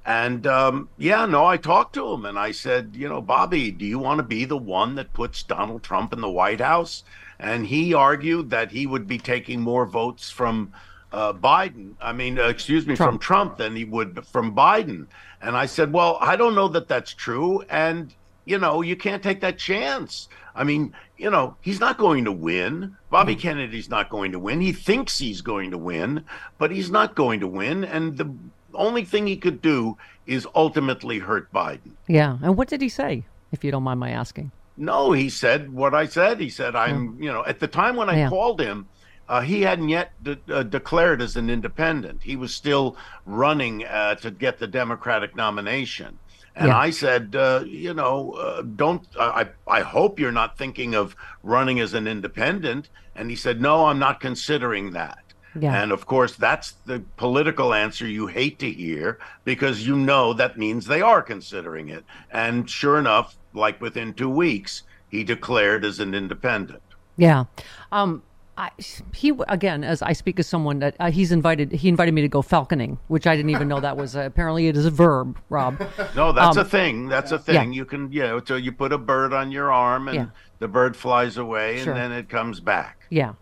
And 0.06 0.46
um, 0.46 0.88
yeah, 0.98 1.24
no, 1.24 1.46
I 1.46 1.56
talked 1.56 1.94
to 1.94 2.12
him 2.12 2.26
and 2.26 2.38
I 2.38 2.52
said, 2.52 2.94
you 2.94 3.08
know, 3.08 3.22
Bobby, 3.22 3.70
do 3.70 3.86
you 3.86 3.98
want 3.98 4.18
to 4.18 4.24
be 4.24 4.44
the 4.44 4.56
one 4.56 4.96
that 4.96 5.14
puts 5.14 5.42
Donald 5.42 5.82
Trump 5.82 6.12
in 6.12 6.20
the 6.20 6.30
White 6.30 6.60
House? 6.60 7.04
And 7.38 7.66
he 7.66 7.94
argued 7.94 8.50
that 8.50 8.70
he 8.70 8.86
would 8.86 9.06
be 9.06 9.18
taking 9.18 9.60
more 9.60 9.86
votes 9.86 10.30
from 10.30 10.72
uh, 11.14 11.32
Biden, 11.32 11.94
I 12.00 12.12
mean, 12.12 12.38
uh, 12.38 12.48
excuse 12.48 12.86
me, 12.86 12.96
Trump. 12.96 13.12
from 13.12 13.18
Trump 13.18 13.56
than 13.58 13.76
he 13.76 13.84
would 13.84 14.26
from 14.26 14.54
Biden. 14.54 15.06
And 15.40 15.56
I 15.56 15.66
said, 15.66 15.92
well, 15.92 16.18
I 16.20 16.36
don't 16.36 16.56
know 16.56 16.68
that 16.68 16.88
that's 16.88 17.14
true. 17.14 17.62
And, 17.70 18.12
you 18.44 18.58
know, 18.58 18.82
you 18.82 18.96
can't 18.96 19.22
take 19.22 19.40
that 19.40 19.56
chance. 19.56 20.28
I 20.56 20.64
mean, 20.64 20.92
you 21.16 21.30
know, 21.30 21.56
he's 21.60 21.80
not 21.80 21.98
going 21.98 22.24
to 22.24 22.32
win. 22.32 22.96
Bobby 23.10 23.36
mm. 23.36 23.40
Kennedy's 23.40 23.88
not 23.88 24.10
going 24.10 24.32
to 24.32 24.38
win. 24.38 24.60
He 24.60 24.72
thinks 24.72 25.18
he's 25.18 25.40
going 25.40 25.70
to 25.70 25.78
win, 25.78 26.24
but 26.58 26.72
he's 26.72 26.90
not 26.90 27.14
going 27.14 27.40
to 27.40 27.48
win. 27.48 27.84
And 27.84 28.16
the 28.16 28.34
only 28.74 29.04
thing 29.04 29.26
he 29.26 29.36
could 29.36 29.60
do 29.62 29.96
is 30.26 30.46
ultimately 30.54 31.18
hurt 31.18 31.52
Biden. 31.52 31.92
Yeah. 32.08 32.38
And 32.42 32.56
what 32.56 32.68
did 32.68 32.80
he 32.80 32.88
say, 32.88 33.24
if 33.52 33.64
you 33.64 33.70
don't 33.70 33.82
mind 33.82 34.00
my 34.00 34.10
asking? 34.10 34.50
No, 34.76 35.12
he 35.12 35.30
said 35.30 35.72
what 35.72 35.94
I 35.94 36.06
said. 36.06 36.40
He 36.40 36.50
said, 36.50 36.74
I'm, 36.74 37.22
you 37.22 37.32
know, 37.32 37.44
at 37.44 37.60
the 37.60 37.68
time 37.68 37.96
when 37.96 38.08
I 38.08 38.18
yeah. 38.18 38.28
called 38.28 38.60
him, 38.60 38.88
uh, 39.28 39.40
he 39.40 39.62
hadn't 39.62 39.88
yet 39.88 40.12
de- 40.22 40.38
uh, 40.52 40.64
declared 40.64 41.22
as 41.22 41.36
an 41.36 41.48
independent. 41.48 42.22
He 42.22 42.36
was 42.36 42.52
still 42.52 42.96
running 43.24 43.84
uh, 43.84 44.16
to 44.16 44.30
get 44.30 44.58
the 44.58 44.66
Democratic 44.66 45.36
nomination. 45.36 46.18
And 46.56 46.68
yeah. 46.68 46.78
I 46.78 46.90
said, 46.90 47.34
uh, 47.34 47.64
you 47.66 47.94
know, 47.94 48.32
uh, 48.32 48.62
don't. 48.62 49.04
I 49.18 49.48
I 49.66 49.80
hope 49.80 50.20
you're 50.20 50.30
not 50.30 50.56
thinking 50.56 50.94
of 50.94 51.16
running 51.42 51.80
as 51.80 51.94
an 51.94 52.06
independent. 52.06 52.90
And 53.16 53.30
he 53.30 53.36
said, 53.36 53.60
no, 53.60 53.86
I'm 53.86 53.98
not 53.98 54.20
considering 54.20 54.92
that. 54.92 55.23
Yeah. 55.58 55.80
And 55.80 55.92
of 55.92 56.06
course, 56.06 56.36
that's 56.36 56.72
the 56.86 57.02
political 57.16 57.74
answer 57.74 58.06
you 58.06 58.26
hate 58.26 58.58
to 58.60 58.70
hear 58.70 59.18
because 59.44 59.86
you 59.86 59.96
know 59.96 60.32
that 60.34 60.58
means 60.58 60.86
they 60.86 61.02
are 61.02 61.22
considering 61.22 61.88
it. 61.88 62.04
And 62.30 62.68
sure 62.68 62.98
enough, 62.98 63.36
like 63.52 63.80
within 63.80 64.14
two 64.14 64.30
weeks, 64.30 64.82
he 65.08 65.24
declared 65.24 65.84
as 65.84 66.00
an 66.00 66.14
independent. 66.14 66.82
Yeah. 67.16 67.44
Um, 67.92 68.22
I, 68.56 68.70
he 69.12 69.32
again, 69.48 69.82
as 69.82 70.00
I 70.00 70.12
speak 70.12 70.38
as 70.38 70.46
someone 70.46 70.78
that 70.78 70.94
uh, 71.00 71.10
he's 71.10 71.32
invited, 71.32 71.72
he 71.72 71.88
invited 71.88 72.14
me 72.14 72.22
to 72.22 72.28
go 72.28 72.40
falconing, 72.40 72.98
which 73.08 73.26
I 73.26 73.34
didn't 73.34 73.50
even 73.50 73.66
know 73.66 73.80
that 73.80 73.96
was. 73.96 74.14
Uh, 74.14 74.20
apparently, 74.20 74.68
it 74.68 74.76
is 74.76 74.86
a 74.86 74.90
verb, 74.90 75.38
Rob. 75.48 75.80
No, 76.14 76.30
that's 76.32 76.56
um, 76.56 76.64
a 76.64 76.68
thing. 76.68 77.08
That's 77.08 77.32
a 77.32 77.38
thing. 77.38 77.72
Yeah. 77.72 77.78
You 77.78 77.84
can, 77.84 78.12
you 78.12 78.22
know, 78.22 78.40
so 78.44 78.54
you 78.54 78.70
put 78.70 78.92
a 78.92 78.98
bird 78.98 79.32
on 79.32 79.50
your 79.50 79.72
arm 79.72 80.06
and 80.06 80.14
yeah. 80.14 80.26
the 80.60 80.68
bird 80.68 80.96
flies 80.96 81.36
away 81.36 81.82
sure. 81.82 81.92
and 81.92 82.00
then 82.00 82.12
it 82.12 82.28
comes 82.28 82.60
back. 82.60 83.00
Yeah, 83.10 83.34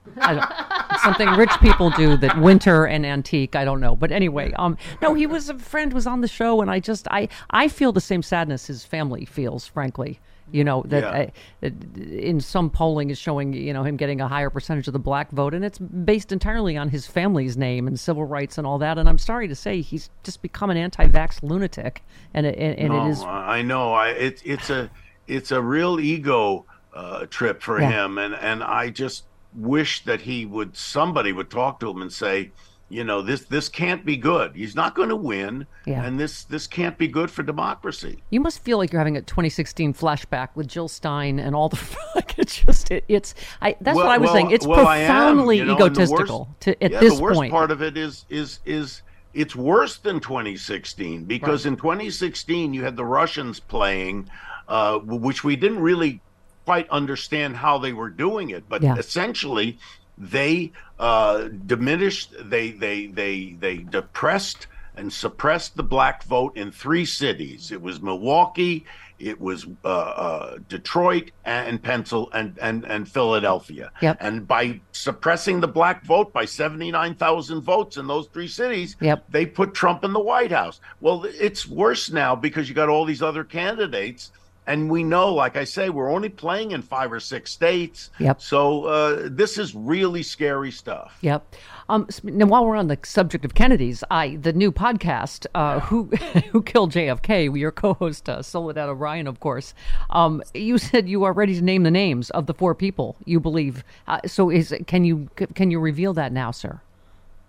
something 1.03 1.29
rich 1.31 1.53
people 1.61 1.91
do 1.91 2.17
that 2.17 2.39
winter 2.39 2.87
and 2.87 3.05
antique. 3.05 3.57
I 3.57 3.65
don't 3.65 3.81
know, 3.81 3.97
but 3.97 4.13
anyway, 4.13 4.53
um, 4.55 4.77
no, 5.01 5.15
he 5.15 5.27
was 5.27 5.49
a 5.49 5.59
friend 5.59 5.93
was 5.93 6.07
on 6.07 6.21
the 6.21 6.29
show, 6.29 6.61
and 6.61 6.71
I 6.71 6.81
just 6.81 7.09
I 7.11 7.29
I 7.51 7.69
feel 7.69 7.93
the 7.93 8.01
same 8.01 8.23
sadness 8.23 8.67
his 8.67 8.85
family 8.85 9.25
feels, 9.25 9.67
frankly 9.67 10.21
you 10.53 10.63
know 10.63 10.83
that, 10.87 11.33
yeah. 11.63 11.69
uh, 11.69 11.71
in 11.97 12.41
some 12.41 12.71
polling 12.71 13.11
is 13.11 13.19
showing 13.19 13.53
you 13.53 13.73
know 13.73 13.83
him 13.83 13.97
getting 13.97 14.21
a 14.21 14.29
higher 14.29 14.51
percentage 14.51 14.87
of 14.87 14.93
the 14.93 14.99
black 14.99 15.31
vote 15.31 15.55
and 15.55 15.65
it's 15.65 15.79
based 15.79 16.31
entirely 16.31 16.77
on 16.77 16.89
his 16.89 17.07
family's 17.07 17.57
name 17.57 17.87
and 17.87 17.99
civil 17.99 18.25
rights 18.25 18.59
and 18.59 18.67
all 18.67 18.79
that 18.79 18.99
and 18.99 19.09
i'm 19.09 19.19
sorry 19.19 19.49
to 19.49 19.55
say 19.55 19.81
he's 19.81 20.11
just 20.23 20.43
become 20.43 20.71
an 20.71 20.77
anti-vax 20.77 21.43
lunatic 21.43 22.05
and 22.35 22.47
it, 22.47 22.57
and, 22.79 22.91
no, 22.91 23.07
it 23.07 23.11
is 23.11 23.23
i 23.23 23.63
know 23.63 23.93
i 23.93 24.09
it's 24.11 24.43
it's 24.45 24.71
a 24.71 24.91
it's 25.27 25.51
a 25.51 25.61
real 25.61 25.99
ego 25.99 26.65
uh, 26.95 27.25
trip 27.31 27.63
for 27.63 27.81
yeah. 27.81 28.05
him 28.05 28.19
and 28.19 28.35
and 28.35 28.63
i 28.63 28.91
just 28.91 29.25
wish 29.55 30.05
that 30.05 30.23
he 30.23 30.47
would 30.47 30.77
somebody 30.77 31.33
would 31.33 31.51
talk 31.51 31.81
to 31.81 31.91
him 31.91 32.03
and 32.03 32.13
say 32.13 32.51
you 32.93 33.05
know 33.05 33.23
this 33.23 33.47
this 33.47 33.71
can't 33.71 34.05
be 34.05 34.19
good. 34.19 34.55
He's 34.55 34.77
not 34.77 34.95
going 34.95 35.09
to 35.09 35.17
win 35.17 35.67
yeah. 35.87 36.05
and 36.05 36.21
this 36.21 36.45
this 36.45 36.67
can't 36.67 36.99
be 36.99 37.09
good 37.09 37.31
for 37.31 37.43
democracy. 37.43 38.23
You 38.29 38.41
must 38.41 38.63
feel 38.63 38.77
like 38.77 38.93
you're 38.93 39.01
having 39.01 39.17
a 39.17 39.23
2016 39.23 39.95
flashback 39.95 40.49
with 40.55 40.69
jill 40.69 40.89
stein 40.89 41.39
and 41.39 41.57
all 41.57 41.71
the 41.71 41.81
like 42.15 42.39
it's 42.39 42.61
just 42.61 42.91
it, 42.91 43.05
it's 43.09 43.35
i 43.63 43.75
that's 43.81 43.97
well, 43.97 44.07
what 44.07 44.13
i 44.13 44.19
was 44.19 44.27
well, 44.27 44.35
saying. 44.35 44.51
It's 44.51 44.67
well, 44.67 44.85
profoundly 44.85 45.57
you 45.57 45.65
know, 45.65 45.75
egotistical 45.75 46.41
worst, 46.41 46.61
to, 46.61 46.85
at 46.85 46.93
yeah, 46.93 47.01
this 47.01 47.17
the 47.17 47.23
worst 47.23 47.39
point. 47.39 47.51
part 47.51 47.71
of 47.71 47.81
it 47.81 47.97
is 47.97 48.27
is 48.29 48.59
is 48.67 49.01
it's 49.33 49.57
worse 49.57 49.97
than 49.97 50.21
2016 50.21 51.25
because 51.25 51.65
right. 51.65 51.73
in 51.73 51.77
2016 51.79 52.75
you 52.75 52.85
had 52.85 52.97
the 52.97 53.05
russians 53.05 53.59
playing 53.59 54.29
uh, 54.69 54.99
which 54.99 55.43
we 55.43 55.57
didn't 55.57 55.81
really 55.81 56.21
quite 56.65 56.89
understand 56.91 57.57
how 57.57 57.79
they 57.79 57.93
were 57.93 58.11
doing 58.11 58.51
it 58.51 58.69
but 58.69 58.83
yeah. 58.83 58.97
essentially 58.97 59.79
they 60.19 60.73
uh, 60.99 61.49
diminished, 61.67 62.35
they 62.39 62.71
they 62.71 63.07
they 63.07 63.57
they 63.59 63.79
depressed 63.79 64.67
and 64.95 65.13
suppressed 65.13 65.77
the 65.77 65.83
black 65.83 66.23
vote 66.25 66.57
in 66.57 66.71
three 66.71 67.05
cities. 67.05 67.73
It 67.73 67.81
was 67.81 68.03
Milwaukee, 68.03 68.85
it 69.19 69.41
was 69.41 69.67
uh, 69.85 69.89
uh, 69.89 70.59
Detroit, 70.69 71.31
and 71.45 71.83
Pencil 71.83 72.31
and 72.33 72.59
and 72.61 72.85
and 72.85 73.09
Philadelphia. 73.09 73.91
Yep. 74.01 74.19
And 74.21 74.47
by 74.47 74.81
suppressing 74.93 75.61
the 75.61 75.69
black 75.69 76.05
vote 76.05 76.33
by 76.33 76.45
seventy 76.45 76.91
nine 76.91 77.15
thousand 77.15 77.63
votes 77.63 77.97
in 77.97 78.07
those 78.07 78.29
three 78.29 78.49
cities, 78.49 78.97
yep. 79.01 79.25
they 79.29 79.47
put 79.47 79.75
Trump 79.75 80.05
in 80.05 80.13
the 80.13 80.21
White 80.21 80.53
House. 80.53 80.81
Well, 81.01 81.25
it's 81.25 81.67
worse 81.67 82.11
now 82.11 82.37
because 82.37 82.69
you 82.69 82.75
got 82.75 82.89
all 82.89 83.05
these 83.05 83.23
other 83.23 83.45
candidates 83.45 84.31
and 84.67 84.91
we 84.91 85.03
know, 85.03 85.35
like 85.35 85.57
I 85.57 85.65
say, 85.65 85.89
we're 85.91 86.11
only 86.11 86.29
playing 86.29 86.71
in 86.71 86.83
five 86.83 87.13
or 87.13 87.19
six 87.19 87.51
states. 87.51 88.11
Yep. 88.19 88.41
So 88.41 88.85
uh, 88.85 89.29
this 89.31 89.59
is 89.59 89.75
really 89.75 90.23
scary 90.23 90.71
stuff. 90.71 91.19
Yep. 91.21 91.55
Um, 91.89 92.07
now, 92.23 92.47
while 92.47 92.65
we're 92.65 92.77
on 92.77 92.87
the 92.87 92.99
subject 93.03 93.45
of 93.45 93.55
Kennedys, 93.55 94.05
I 94.11 94.37
the 94.37 94.53
new 94.53 94.71
podcast, 94.71 95.47
uh, 95.55 95.81
who 95.81 96.05
who 96.53 96.63
killed 96.63 96.93
JFK? 96.93 97.59
Your 97.59 97.73
co-host 97.73 98.29
uh, 98.29 98.43
Soledad 98.43 98.89
O'Brien, 98.89 99.27
of 99.27 99.41
course. 99.41 99.75
Um, 100.11 100.43
you 100.55 100.79
said 100.79 101.09
you 101.09 101.25
are 101.25 101.33
ready 101.33 101.55
to 101.57 101.63
name 101.63 101.83
the 101.83 101.91
names 101.91 102.31
of 102.31 102.47
the 102.47 102.55
four 102.55 102.75
people 102.75 103.17
you 103.25 103.41
believe. 103.41 103.83
Uh, 104.07 104.21
so, 104.27 104.49
is 104.49 104.75
can 104.87 105.05
you 105.05 105.29
can 105.55 105.71
you 105.71 105.81
reveal 105.81 106.13
that 106.15 106.33
now, 106.33 106.53
sir? 106.53 106.81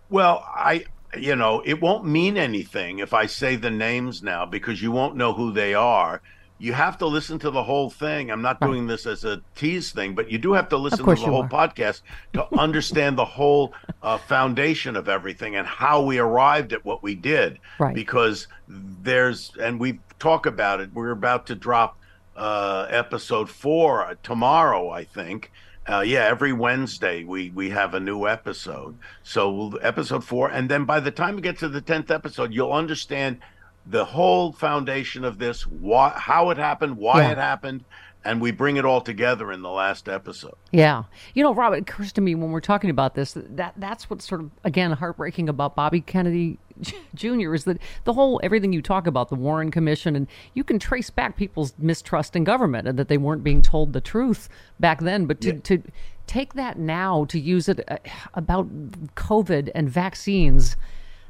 Well, 0.09 0.43
I 0.47 0.85
you 1.15 1.35
know 1.35 1.61
it 1.63 1.79
won't 1.79 2.05
mean 2.05 2.37
anything 2.37 2.99
if 2.99 3.13
I 3.13 3.27
say 3.27 3.55
the 3.55 3.71
names 3.71 4.23
now 4.23 4.45
because 4.47 4.81
you 4.81 4.91
won't 4.91 5.15
know 5.15 5.33
who 5.33 5.53
they 5.53 5.75
are 5.75 6.21
you 6.63 6.71
have 6.71 6.97
to 6.97 7.05
listen 7.05 7.37
to 7.39 7.51
the 7.51 7.61
whole 7.61 7.89
thing. 7.89 8.31
I'm 8.31 8.41
not 8.41 8.61
doing 8.61 8.87
this 8.87 9.05
as 9.05 9.25
a 9.25 9.41
tease 9.53 9.91
thing, 9.91 10.15
but 10.15 10.31
you 10.31 10.37
do 10.37 10.53
have 10.53 10.69
to 10.69 10.77
listen 10.77 10.99
to 10.99 11.13
the 11.13 11.15
whole 11.15 11.43
are. 11.43 11.49
podcast 11.49 12.03
to 12.31 12.47
understand 12.57 13.17
the 13.17 13.25
whole 13.25 13.73
uh, 14.01 14.17
foundation 14.17 14.95
of 14.95 15.09
everything 15.09 15.57
and 15.57 15.67
how 15.67 16.01
we 16.01 16.19
arrived 16.19 16.71
at 16.71 16.85
what 16.85 17.03
we 17.03 17.15
did. 17.15 17.59
Right. 17.79 17.93
Because 17.93 18.47
there's, 18.69 19.51
and 19.59 19.77
we 19.77 19.99
talk 20.19 20.45
about 20.45 20.79
it. 20.79 20.93
We're 20.93 21.11
about 21.11 21.47
to 21.47 21.55
drop 21.55 21.97
uh, 22.37 22.87
episode 22.89 23.49
four 23.49 24.17
tomorrow, 24.23 24.89
I 24.89 25.03
think. 25.03 25.51
Uh, 25.85 25.99
yeah, 25.99 26.23
every 26.23 26.53
Wednesday 26.53 27.25
we 27.25 27.49
we 27.49 27.71
have 27.71 27.93
a 27.93 27.99
new 27.99 28.25
episode. 28.25 28.97
So 29.23 29.75
episode 29.81 30.23
four, 30.23 30.49
and 30.49 30.69
then 30.69 30.85
by 30.85 31.01
the 31.01 31.11
time 31.11 31.35
we 31.35 31.41
get 31.41 31.57
to 31.59 31.67
the 31.67 31.81
tenth 31.81 32.09
episode, 32.09 32.53
you'll 32.53 32.71
understand 32.71 33.39
the 33.85 34.05
whole 34.05 34.51
foundation 34.53 35.23
of 35.25 35.37
this, 35.39 35.63
why, 35.67 36.09
how 36.15 36.49
it 36.49 36.57
happened, 36.57 36.97
why 36.97 37.21
Yeah. 37.21 37.31
it 37.31 37.37
happened, 37.37 37.83
and 38.25 38.39
we 38.39 38.51
bring 38.51 38.77
it 38.77 38.85
all 38.85 39.01
together 39.01 39.51
in 39.51 39.61
the 39.61 39.69
last 39.69 40.07
episode. 40.07 40.53
Yeah. 40.71 41.03
You 41.33 41.43
know, 41.43 41.53
Rob, 41.53 41.73
it 41.73 41.79
occurs 41.81 42.13
to 42.13 42.21
me 42.21 42.35
when 42.35 42.51
we're 42.51 42.61
talking 42.61 42.89
about 42.89 43.15
this 43.15 43.33
that 43.35 43.73
that's 43.77 44.09
what's 44.09 44.25
sort 44.27 44.39
of 44.41 44.51
again 44.63 44.91
heartbreaking 44.91 45.49
about 45.49 45.75
Bobby 45.75 45.99
Kennedy 45.99 46.57
Jr. 47.15 47.53
is 47.53 47.65
that 47.65 47.77
the 48.05 48.13
whole 48.13 48.39
everything 48.41 48.71
you 48.71 48.81
talk 48.81 49.05
about 49.07 49.27
the 49.27 49.35
Warren 49.35 49.69
Commission 49.71 50.15
and 50.15 50.27
you 50.53 50.63
can 50.63 50.79
trace 50.79 51.09
back 51.09 51.35
people's 51.35 51.73
mistrust 51.77 52.35
in 52.37 52.45
government 52.45 52.87
and 52.87 52.97
that 52.97 53.09
they 53.09 53.17
weren't 53.17 53.43
being 53.43 53.61
told 53.61 53.91
the 53.91 54.01
truth 54.01 54.47
back 54.79 55.01
then, 55.01 55.25
but 55.25 55.41
to 55.41 55.59
to 55.59 55.83
take 56.25 56.53
that 56.53 56.79
now 56.79 57.25
to 57.25 57.37
use 57.37 57.67
it 57.67 57.81
uh, 57.89 57.97
about 58.35 58.69
COVID 59.15 59.69
and 59.75 59.89
vaccines 59.89 60.77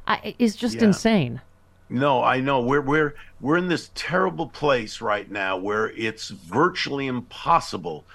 I, 0.06 0.36
is 0.38 0.54
just 0.54 0.76
Yeah. 0.76 0.84
insane. 0.84 1.40
No, 1.88 2.22
I 2.22 2.40
know 2.40 2.60
we're 2.60 2.80
we're 2.80 3.14
we're 3.40 3.58
in 3.58 3.68
this 3.68 3.90
terrible 3.94 4.46
place 4.46 5.00
right 5.00 5.30
now 5.30 5.56
where 5.56 5.90
it's 5.90 6.28
virtually 6.28 7.06
impossible 7.06 8.06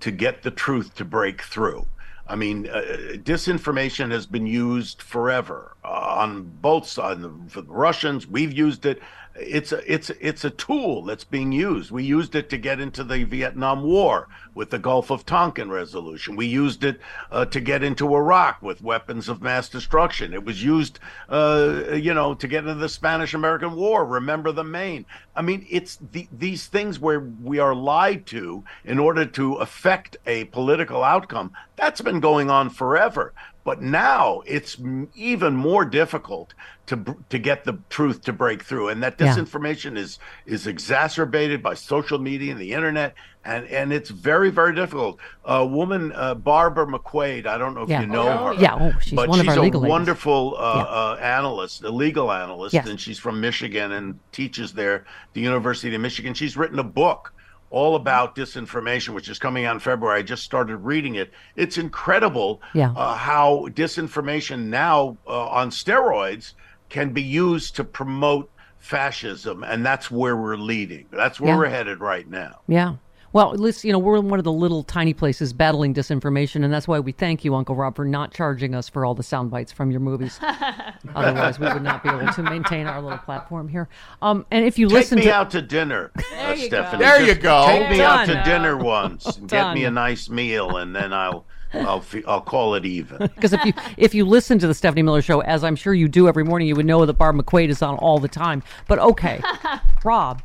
to 0.00 0.10
get 0.10 0.42
the 0.42 0.50
truth 0.50 0.94
to 0.94 1.04
break 1.04 1.42
through. 1.42 1.86
I 2.26 2.36
mean, 2.36 2.68
uh, 2.68 2.82
disinformation 3.16 4.10
has 4.12 4.26
been 4.26 4.46
used 4.46 5.00
forever 5.02 5.76
uh, 5.84 5.88
on 5.88 6.44
both 6.60 6.86
sides. 6.86 7.24
For 7.48 7.62
the 7.62 7.72
Russians, 7.72 8.26
we've 8.26 8.52
used 8.52 8.86
it. 8.86 9.00
It's 9.40 9.72
a 9.72 9.92
it's 9.92 10.10
it's 10.20 10.44
a 10.44 10.50
tool 10.50 11.04
that's 11.04 11.24
being 11.24 11.52
used. 11.52 11.90
We 11.90 12.02
used 12.02 12.34
it 12.34 12.50
to 12.50 12.58
get 12.58 12.80
into 12.80 13.04
the 13.04 13.24
Vietnam 13.24 13.82
War 13.82 14.28
with 14.54 14.70
the 14.70 14.78
Gulf 14.78 15.10
of 15.10 15.24
Tonkin 15.24 15.70
resolution. 15.70 16.34
We 16.34 16.46
used 16.46 16.82
it 16.82 17.00
uh, 17.30 17.44
to 17.46 17.60
get 17.60 17.84
into 17.84 18.14
Iraq 18.14 18.60
with 18.60 18.82
weapons 18.82 19.28
of 19.28 19.40
mass 19.40 19.68
destruction. 19.68 20.34
It 20.34 20.44
was 20.44 20.64
used, 20.64 20.98
uh, 21.28 21.92
you 21.92 22.12
know, 22.12 22.34
to 22.34 22.48
get 22.48 22.64
into 22.64 22.74
the 22.74 22.88
Spanish-American 22.88 23.76
War. 23.76 24.04
Remember 24.04 24.50
the 24.50 24.64
Maine. 24.64 25.06
I 25.36 25.42
mean, 25.42 25.64
it's 25.70 25.98
the, 26.10 26.26
these 26.36 26.66
things 26.66 26.98
where 26.98 27.20
we 27.20 27.60
are 27.60 27.74
lied 27.74 28.26
to 28.26 28.64
in 28.84 28.98
order 28.98 29.24
to 29.24 29.54
affect 29.54 30.16
a 30.26 30.46
political 30.46 31.04
outcome. 31.04 31.52
That's 31.76 32.00
been 32.00 32.18
going 32.18 32.50
on 32.50 32.70
forever. 32.70 33.32
But 33.68 33.82
now 33.82 34.40
it's 34.46 34.78
even 35.14 35.54
more 35.54 35.84
difficult 35.84 36.54
to 36.86 37.04
to 37.28 37.38
get 37.38 37.64
the 37.64 37.76
truth 37.90 38.22
to 38.22 38.32
break 38.32 38.62
through, 38.62 38.88
and 38.88 39.02
that 39.02 39.16
Yeah. 39.20 39.26
disinformation 39.26 39.98
is 39.98 40.18
is 40.46 40.66
exacerbated 40.66 41.62
by 41.62 41.74
social 41.74 42.18
media 42.18 42.50
and 42.52 42.58
the 42.58 42.72
internet, 42.72 43.12
and 43.44 43.66
and 43.66 43.92
it's 43.92 44.08
very 44.08 44.48
very 44.48 44.74
difficult. 44.74 45.18
A 45.44 45.66
woman, 45.66 46.12
uh, 46.16 46.34
Barbara 46.36 46.86
McQuade, 46.86 47.44
I 47.46 47.58
don't 47.58 47.74
know 47.74 47.82
if 47.82 47.90
Yeah. 47.90 48.00
you 48.00 48.06
know 48.06 48.26
Oh, 48.30 48.46
her, 48.46 48.52
yeah. 48.54 48.74
Oh, 48.80 48.94
she's 49.02 49.12
but 49.12 49.28
one 49.28 49.38
of 49.40 49.44
she's 49.44 49.58
our 49.58 49.66
a 49.66 49.78
wonderful 49.96 50.56
uh, 50.58 50.74
Yeah. 50.76 50.82
uh, 50.84 51.16
analyst, 51.20 51.84
a 51.84 51.90
legal 51.90 52.32
analyst, 52.32 52.72
Yes. 52.72 52.88
and 52.88 52.98
she's 52.98 53.18
from 53.18 53.38
Michigan 53.38 53.92
and 53.92 54.18
teaches 54.32 54.72
there, 54.72 55.04
the 55.34 55.42
University 55.42 55.94
of 55.94 56.00
Michigan. 56.00 56.32
She's 56.32 56.56
written 56.56 56.78
a 56.78 56.84
book 57.02 57.34
all 57.70 57.96
about 57.96 58.34
disinformation, 58.34 59.10
which 59.14 59.28
is 59.28 59.38
coming 59.38 59.64
out 59.64 59.74
in 59.74 59.80
February. 59.80 60.20
I 60.20 60.22
just 60.22 60.42
started 60.42 60.76
reading 60.78 61.16
it. 61.16 61.30
It's 61.56 61.78
incredible 61.78 62.62
Yeah. 62.72 62.92
uh, 62.96 63.14
how 63.14 63.68
disinformation 63.74 64.64
now 64.66 65.16
uh, 65.26 65.48
on 65.48 65.70
steroids 65.70 66.54
can 66.88 67.10
be 67.12 67.22
used 67.22 67.76
to 67.76 67.84
promote 67.84 68.50
fascism, 68.78 69.62
and 69.64 69.84
that's 69.84 70.10
where 70.10 70.36
we're 70.36 70.56
leading. 70.56 71.06
That's 71.10 71.38
where 71.40 71.52
Yeah. 71.52 71.58
we're 71.58 71.68
headed 71.68 72.00
right 72.00 72.28
now. 72.28 72.60
Yeah. 72.66 72.94
Well, 73.32 73.52
at 73.52 73.60
least, 73.60 73.84
you 73.84 73.92
know, 73.92 73.98
we're 73.98 74.16
in 74.16 74.28
one 74.28 74.38
of 74.38 74.44
the 74.44 74.52
little 74.52 74.82
tiny 74.82 75.12
places 75.12 75.52
battling 75.52 75.92
disinformation, 75.92 76.64
and 76.64 76.72
that's 76.72 76.88
why 76.88 76.98
we 76.98 77.12
thank 77.12 77.44
you, 77.44 77.54
Uncle 77.54 77.74
Rob, 77.74 77.96
for 77.96 78.04
not 78.04 78.32
charging 78.32 78.74
us 78.74 78.88
for 78.88 79.04
all 79.04 79.14
the 79.14 79.22
sound 79.22 79.50
bites 79.50 79.70
from 79.70 79.90
your 79.90 80.00
movies. 80.00 80.38
Otherwise, 81.14 81.58
we 81.58 81.66
would 81.66 81.82
not 81.82 82.02
be 82.02 82.08
able 82.08 82.32
to 82.32 82.42
maintain 82.42 82.86
our 82.86 83.02
little 83.02 83.18
platform 83.18 83.68
here. 83.68 83.88
Um, 84.22 84.46
and 84.50 84.64
if 84.64 84.78
you 84.78 84.88
Take 84.88 84.94
listen 84.94 85.18
me 85.18 85.24
to 85.24 85.34
out 85.34 85.50
to 85.50 85.62
dinner, 85.62 86.10
uh, 86.16 86.54
you 86.56 86.68
go. 86.70 86.82
Stephanie. 86.84 87.04
There 87.04 87.22
you 87.22 87.34
go. 87.34 87.66
Take 87.66 87.90
me 87.90 88.00
out 88.00 88.26
to 88.26 88.42
dinner 88.44 88.76
once. 88.76 89.36
and 89.36 89.48
Get 89.48 89.74
me 89.74 89.84
a 89.84 89.90
nice 89.90 90.30
meal, 90.30 90.78
and 90.78 90.96
then 90.96 91.12
I'll 91.12 91.44
I'll 91.74 92.00
fe- 92.00 92.22
I'll 92.26 92.40
call 92.40 92.74
it 92.74 92.84
even. 92.86 93.18
because 93.34 93.52
if 93.52 93.64
you 93.64 93.72
if 93.96 94.14
you 94.14 94.24
listen 94.24 94.58
to 94.60 94.66
the 94.66 94.74
Stephanie 94.74 95.02
Miller 95.02 95.22
show, 95.22 95.40
as 95.40 95.62
I'm 95.64 95.76
sure 95.76 95.92
you 95.94 96.08
do 96.08 96.28
every 96.28 96.44
morning, 96.44 96.68
you 96.68 96.74
would 96.76 96.86
know 96.86 97.04
that 97.06 97.12
Barb 97.14 97.36
McQuade 97.36 97.68
is 97.68 97.82
on 97.82 97.96
all 97.98 98.18
the 98.18 98.28
time. 98.28 98.62
But 98.86 98.98
okay, 98.98 99.40
Rob, 100.04 100.42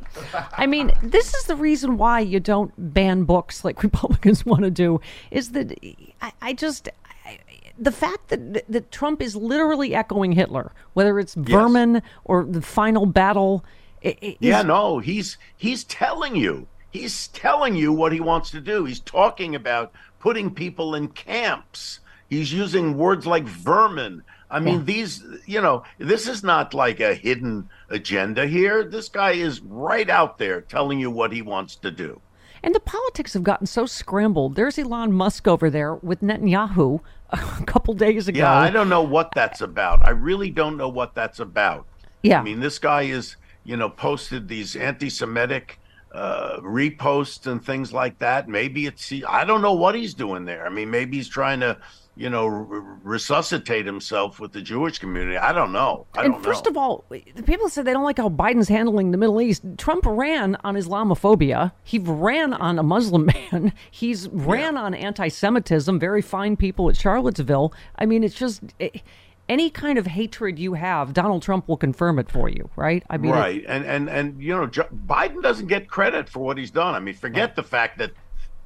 I 0.56 0.66
mean, 0.66 0.92
this 1.02 1.34
is 1.34 1.44
the 1.44 1.56
reason 1.56 1.96
why 1.96 2.20
you 2.20 2.40
don't 2.40 2.72
ban 2.94 3.24
books 3.24 3.64
like 3.64 3.82
Republicans 3.82 4.44
want 4.44 4.62
to 4.62 4.70
do. 4.70 5.00
Is 5.30 5.52
that 5.52 5.72
I, 6.20 6.32
I 6.42 6.52
just. 6.52 6.88
I, 7.26 7.38
the 7.78 7.90
fact 7.92 8.28
that 8.28 8.64
that 8.70 8.92
Trump 8.92 9.20
is 9.22 9.34
literally 9.34 9.94
echoing 9.94 10.32
Hitler, 10.32 10.72
whether 10.92 11.18
it's 11.18 11.34
vermin 11.34 12.02
or 12.24 12.44
the 12.44 12.60
final 12.62 13.06
battle, 13.06 13.64
i- 14.04 14.16
i- 14.22 14.36
Yeah, 14.40 14.62
no, 14.62 14.98
he's 14.98 15.38
he's 15.56 15.84
telling 15.84 16.36
you. 16.36 16.66
He's 16.90 17.26
telling 17.28 17.74
you 17.74 17.92
what 17.92 18.12
he 18.12 18.20
wants 18.20 18.52
to 18.52 18.60
do. 18.60 18.84
He's 18.84 19.00
talking 19.00 19.56
about 19.56 19.90
putting 20.24 20.50
people 20.50 20.94
in 20.94 21.06
camps. 21.08 22.00
He's 22.30 22.50
using 22.50 22.96
words 22.96 23.26
like 23.26 23.44
vermin. 23.44 24.22
I 24.50 24.58
mean, 24.58 24.76
Yeah. 24.78 24.84
these, 24.84 25.22
you 25.44 25.60
know, 25.60 25.82
this 25.98 26.26
is 26.26 26.42
not 26.42 26.72
like 26.72 26.98
a 26.98 27.12
hidden 27.14 27.68
agenda 27.90 28.46
here. 28.46 28.84
This 28.84 29.10
guy 29.10 29.32
is 29.32 29.60
right 29.60 30.08
out 30.08 30.38
there 30.38 30.62
telling 30.62 30.98
you 30.98 31.10
what 31.10 31.30
he 31.30 31.42
wants 31.42 31.76
to 31.76 31.90
do. 31.90 32.22
And 32.62 32.74
the 32.74 32.80
politics 32.80 33.34
have 33.34 33.42
gotten 33.42 33.66
so 33.66 33.84
scrambled. 33.84 34.54
There's 34.54 34.78
Elon 34.78 35.12
Musk 35.12 35.46
over 35.46 35.68
there 35.68 35.96
with 35.96 36.22
Netanyahu 36.22 37.00
a 37.30 37.36
couple 37.66 37.92
days 37.92 38.26
ago. 38.26 38.38
Yeah, 38.38 38.50
I 38.58 38.70
don't 38.70 38.88
know 38.88 39.02
what 39.02 39.28
that's 39.34 39.60
about. 39.60 40.06
I 40.06 40.10
really 40.12 40.48
don't 40.48 40.78
know 40.78 40.88
what 40.88 41.14
that's 41.14 41.38
about. 41.38 41.86
Yeah. 42.22 42.40
I 42.40 42.42
mean, 42.42 42.60
this 42.60 42.78
guy 42.78 43.02
is, 43.02 43.36
you 43.62 43.76
know, 43.76 43.90
posted 43.90 44.48
these 44.48 44.74
anti-Semitic 44.74 45.78
uh, 46.14 46.60
reposts 46.60 47.46
and 47.50 47.64
things 47.64 47.92
like 47.92 48.18
that. 48.20 48.48
Maybe 48.48 48.86
it's 48.86 49.08
he, 49.08 49.24
I 49.24 49.44
don't 49.44 49.62
know 49.62 49.72
what 49.74 49.94
he's 49.96 50.14
doing 50.14 50.44
there. 50.44 50.64
I 50.64 50.68
mean, 50.68 50.88
maybe 50.90 51.16
he's 51.16 51.28
trying 51.28 51.58
to, 51.60 51.76
you 52.16 52.30
know, 52.30 52.44
r- 52.46 52.98
resuscitate 53.02 53.84
himself 53.84 54.38
with 54.38 54.52
the 54.52 54.62
Jewish 54.62 54.98
community. 54.98 55.36
I 55.36 55.52
don't 55.52 55.72
know. 55.72 56.06
I 56.16 56.22
and 56.24 56.34
don't 56.34 56.42
first 56.44 56.66
know. 56.66 56.70
of 56.70 56.76
all, 56.76 57.04
the 57.10 57.42
people 57.44 57.68
said 57.68 57.84
they 57.84 57.92
don't 57.92 58.04
like 58.04 58.18
how 58.18 58.28
Biden's 58.28 58.68
handling 58.68 59.10
the 59.10 59.18
Middle 59.18 59.40
East. 59.40 59.64
Trump 59.76 60.04
ran 60.06 60.56
on 60.62 60.76
Islamophobia. 60.76 61.72
He 61.82 61.98
ran 61.98 62.54
on 62.54 62.78
a 62.78 62.84
Muslim 62.84 63.26
man. 63.52 63.72
He's 63.90 64.28
ran 64.28 64.76
on 64.76 64.94
anti-Semitism. 64.94 65.98
Very 65.98 66.22
fine 66.22 66.56
people 66.56 66.88
at 66.88 66.96
Charlottesville. 66.96 67.72
I 67.98 68.06
mean, 68.06 68.22
it's 68.22 68.36
just 68.36 68.62
eh, 68.78 68.90
any 69.48 69.68
kind 69.70 69.98
of 69.98 70.06
hatred 70.06 70.58
you 70.58 70.74
have, 70.74 71.12
Donald 71.12 71.42
Trump 71.42 71.68
will 71.68 71.76
confirm 71.76 72.18
it 72.18 72.30
for 72.30 72.48
you, 72.48 72.70
right? 72.76 73.02
I 73.10 73.16
mean, 73.18 73.32
it- 73.32 73.34
right, 73.36 73.64
and 73.68 73.84
and 73.84 74.08
and 74.08 74.42
you 74.42 74.54
know, 74.56 74.66
Jo- 74.66 74.88
Biden 75.06 75.42
doesn't 75.42 75.66
get 75.66 75.88
credit 75.88 76.28
for 76.28 76.40
what 76.40 76.56
he's 76.58 76.70
done. 76.70 76.94
I 76.94 77.00
mean, 77.00 77.14
forget 77.14 77.54
the 77.56 77.62
fact 77.62 77.98
that 77.98 78.12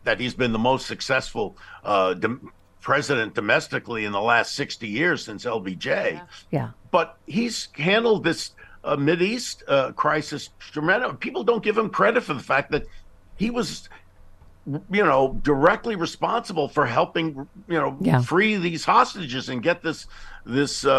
that 0.05 0.21
he's 0.21 0.35
been 0.35 0.53
the 0.53 0.59
most 0.59 0.87
successful 0.87 1.57
uh, 1.85 2.15
dom- 2.15 2.53
president 2.81 3.35
domestically 3.35 4.05
in 4.05 4.13
the 4.13 4.21
last 4.21 4.55
sixty 4.55 4.89
years 4.89 5.25
since 5.25 5.45
LBJ. 5.45 6.23
yeah. 6.51 6.71
But 6.91 7.19
he's 7.27 7.69
handled 7.75 8.25
this 8.25 8.53
uh, 8.85 8.97
Mid 8.97 9.21
East 9.21 9.65
uh, 9.69 9.93
crisis 9.93 10.51
tremendous. 10.59 11.13
People 11.19 11.43
don't 11.45 11.63
give 11.63 11.77
him 11.77 11.91
credit 11.91 12.23
for 12.23 12.35
the 12.35 12.43
fact 12.43 12.71
that 12.71 12.85
he 13.37 13.51
was, 13.51 13.89
you 14.91 15.05
know, 15.05 15.39
directly 15.43 15.97
responsible 15.97 16.69
for 16.69 16.85
helping, 16.87 17.47
you 17.69 17.79
know, 17.79 17.97
Yeah. 18.01 18.21
free 18.21 18.57
these 18.57 18.85
hostages 18.85 19.49
and 19.49 19.63
get 19.63 19.83
this 19.83 20.07
this 20.45 20.85
uh, 20.85 20.91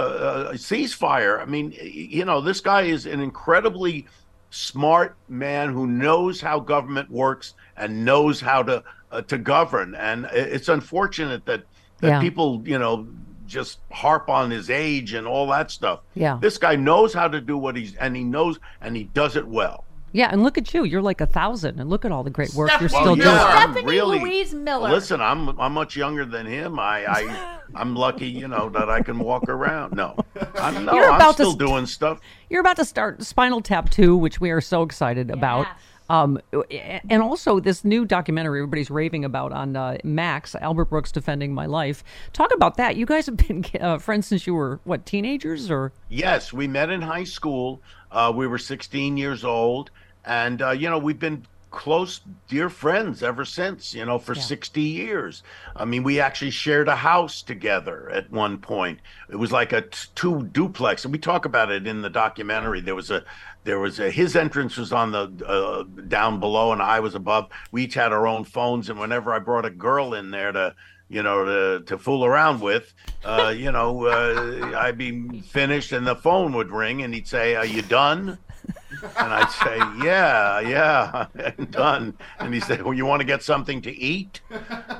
uh, 0.51 0.53
ceasefire. 0.53 1.41
I 1.41 1.45
mean, 1.45 1.73
you 1.81 2.23
know, 2.25 2.39
this 2.41 2.61
guy 2.61 2.83
is 2.83 3.05
an 3.05 3.19
incredibly 3.19 4.05
smart 4.51 5.15
man 5.27 5.69
who 5.73 5.87
knows 5.87 6.41
how 6.41 6.59
government 6.59 7.09
works 7.09 7.53
and 7.77 8.03
knows 8.05 8.41
how 8.41 8.63
to 8.63 8.83
uh, 9.11 9.21
to 9.23 9.37
govern. 9.37 9.95
And 9.95 10.25
it's 10.31 10.69
unfortunate 10.69 11.45
that 11.45 11.63
that 12.01 12.07
Yeah. 12.07 12.19
people, 12.21 12.61
you 12.65 12.77
know, 12.79 13.07
just 13.47 13.79
harp 13.91 14.29
on 14.29 14.51
his 14.51 14.69
age 14.69 15.13
and 15.13 15.25
all 15.27 15.47
that 15.47 15.71
stuff. 15.71 16.01
Yeah. 16.13 16.37
This 16.39 16.57
guy 16.59 16.75
knows 16.75 17.13
how 17.13 17.27
to 17.27 17.41
do 17.41 17.57
what 17.57 17.75
he's 17.75 17.95
and 17.95 18.15
he 18.15 18.23
knows 18.23 18.59
and 18.81 18.95
he 18.95 19.05
does 19.05 19.35
it 19.35 19.47
well. 19.47 19.83
Yeah, 20.11 20.29
and 20.31 20.43
look 20.43 20.57
at 20.57 20.73
you. 20.73 20.83
You're 20.83 21.01
like 21.01 21.21
a 21.21 21.25
thousand, 21.25 21.79
and 21.79 21.89
look 21.89 22.05
at 22.05 22.11
all 22.11 22.23
the 22.23 22.29
great 22.29 22.53
work 22.53 22.69
you're 22.79 22.89
Well, 22.91 23.01
still 23.03 23.17
yeah, 23.17 23.23
doing. 23.23 23.35
I'm 23.37 23.71
Stephanie 23.73 23.85
really- 23.91 24.19
Louise 24.19 24.53
Miller. 24.53 24.89
Listen, 24.89 25.21
I'm 25.21 25.59
I'm 25.59 25.73
much 25.73 25.95
younger 25.95 26.25
than 26.25 26.45
him. 26.45 26.79
I, 26.79 27.05
I 27.07 27.59
I'm 27.75 27.95
lucky, 27.95 28.27
you 28.27 28.47
know, 28.47 28.69
that 28.69 28.89
I 28.89 29.01
can 29.01 29.19
walk 29.19 29.47
around. 29.49 29.93
No, 29.95 30.15
I'm 30.55 30.85
no, 30.85 30.93
You're 30.93 31.09
I'm 31.09 31.15
about 31.15 31.37
to 31.37 31.43
still 31.43 31.51
st- 31.51 31.59
doing 31.59 31.85
stuff. 31.85 32.19
You're 32.49 32.61
about 32.61 32.77
to 32.77 32.85
start 32.85 33.23
Spinal 33.23 33.61
Tap 33.61 33.89
2, 33.89 34.15
which 34.17 34.41
we 34.41 34.49
are 34.51 34.61
so 34.61 34.81
excited 34.81 35.29
about. 35.31 35.67
Um, 36.09 36.39
and 37.07 37.21
also 37.21 37.59
this 37.59 37.85
new 37.85 38.03
documentary 38.03 38.61
everybody's 38.61 38.89
raving 38.89 39.23
about 39.23 39.51
on 39.51 39.75
uh, 39.75 39.97
Max, 40.03 40.55
Albert 40.55 40.85
Brooks 40.85 41.11
Defending 41.11 41.53
My 41.53 41.67
Life. 41.67 42.03
Talk 42.33 42.51
about 42.51 42.77
that. 42.77 42.95
You 42.95 43.05
guys 43.05 43.27
have 43.27 43.37
been 43.37 43.63
uh, 43.79 43.99
friends 43.99 44.25
since 44.25 44.47
you 44.47 44.55
were, 44.55 44.79
what, 44.85 45.05
teenagers 45.05 45.69
or? 45.69 45.93
Yes, 46.09 46.51
we 46.51 46.65
met 46.67 46.89
in 46.89 47.03
high 47.03 47.25
school. 47.25 47.83
Uh, 48.11 48.31
we 48.35 48.47
were 48.47 48.57
16 48.57 49.17
years 49.17 49.43
old, 49.43 49.91
and 50.25 50.61
uh, 50.61 50.71
you 50.71 50.89
know 50.89 50.97
we've 50.97 51.19
been 51.19 51.45
close, 51.71 52.21
dear 52.47 52.69
friends 52.69 53.21
ever 53.21 53.45
since. 53.45 53.93
You 53.93 54.05
know, 54.05 54.17
for 54.19 54.35
60 54.35 54.81
years. 54.81 55.43
I 55.75 55.85
mean, 55.85 56.03
we 56.03 56.19
actually 56.19 56.51
shared 56.51 56.87
a 56.87 56.95
house 56.95 57.41
together 57.41 58.09
at 58.09 58.31
one 58.31 58.57
point. 58.57 58.99
It 59.29 59.35
was 59.35 59.51
like 59.51 59.71
a 59.73 59.81
t- 59.81 60.07
two 60.15 60.43
duplex, 60.51 61.05
and 61.05 61.11
we 61.11 61.19
talk 61.19 61.45
about 61.45 61.71
it 61.71 61.87
in 61.87 62.01
the 62.01 62.09
documentary. 62.09 62.81
There 62.81 62.95
was 62.95 63.11
a 63.11 63.23
there 63.63 63.79
was 63.79 63.99
a, 63.99 64.09
his 64.09 64.35
entrance 64.35 64.77
was 64.77 64.93
on 64.93 65.11
the 65.11 65.45
uh, 65.45 65.83
down 66.07 66.39
below, 66.39 66.71
and 66.71 66.81
I 66.81 66.99
was 66.99 67.15
above. 67.15 67.49
We 67.71 67.83
each 67.83 67.93
had 67.93 68.11
our 68.11 68.25
own 68.25 68.43
phones, 68.43 68.89
and 68.89 68.99
whenever 68.99 69.33
I 69.33 69.39
brought 69.39 69.65
a 69.65 69.69
girl 69.69 70.13
in 70.13 70.31
there 70.31 70.51
to 70.51 70.75
you 71.09 71.23
know, 71.23 71.43
to, 71.43 71.85
to 71.85 71.97
fool 71.97 72.23
around 72.23 72.61
with, 72.61 72.93
uh, 73.25 73.53
you 73.55 73.71
know, 73.71 74.05
uh, 74.05 74.77
I'd 74.77 74.97
be 74.97 75.41
finished 75.41 75.91
and 75.91 76.05
the 76.05 76.15
phone 76.15 76.53
would 76.53 76.71
ring 76.71 77.01
and 77.01 77.13
he'd 77.13 77.27
say, 77.27 77.55
Are 77.55 77.65
you 77.65 77.81
done? 77.81 78.37
And 79.17 79.33
I'd 79.33 79.49
say, 79.49 79.77
Yeah, 80.05 80.59
yeah, 80.59 81.27
I'm 81.57 81.65
done. 81.65 82.17
And 82.39 82.53
he 82.53 82.59
said, 82.59 82.83
Well, 82.83 82.93
you 82.93 83.05
want 83.05 83.21
to 83.21 83.25
get 83.25 83.41
something 83.41 83.81
to 83.81 83.91
eat? 83.91 84.41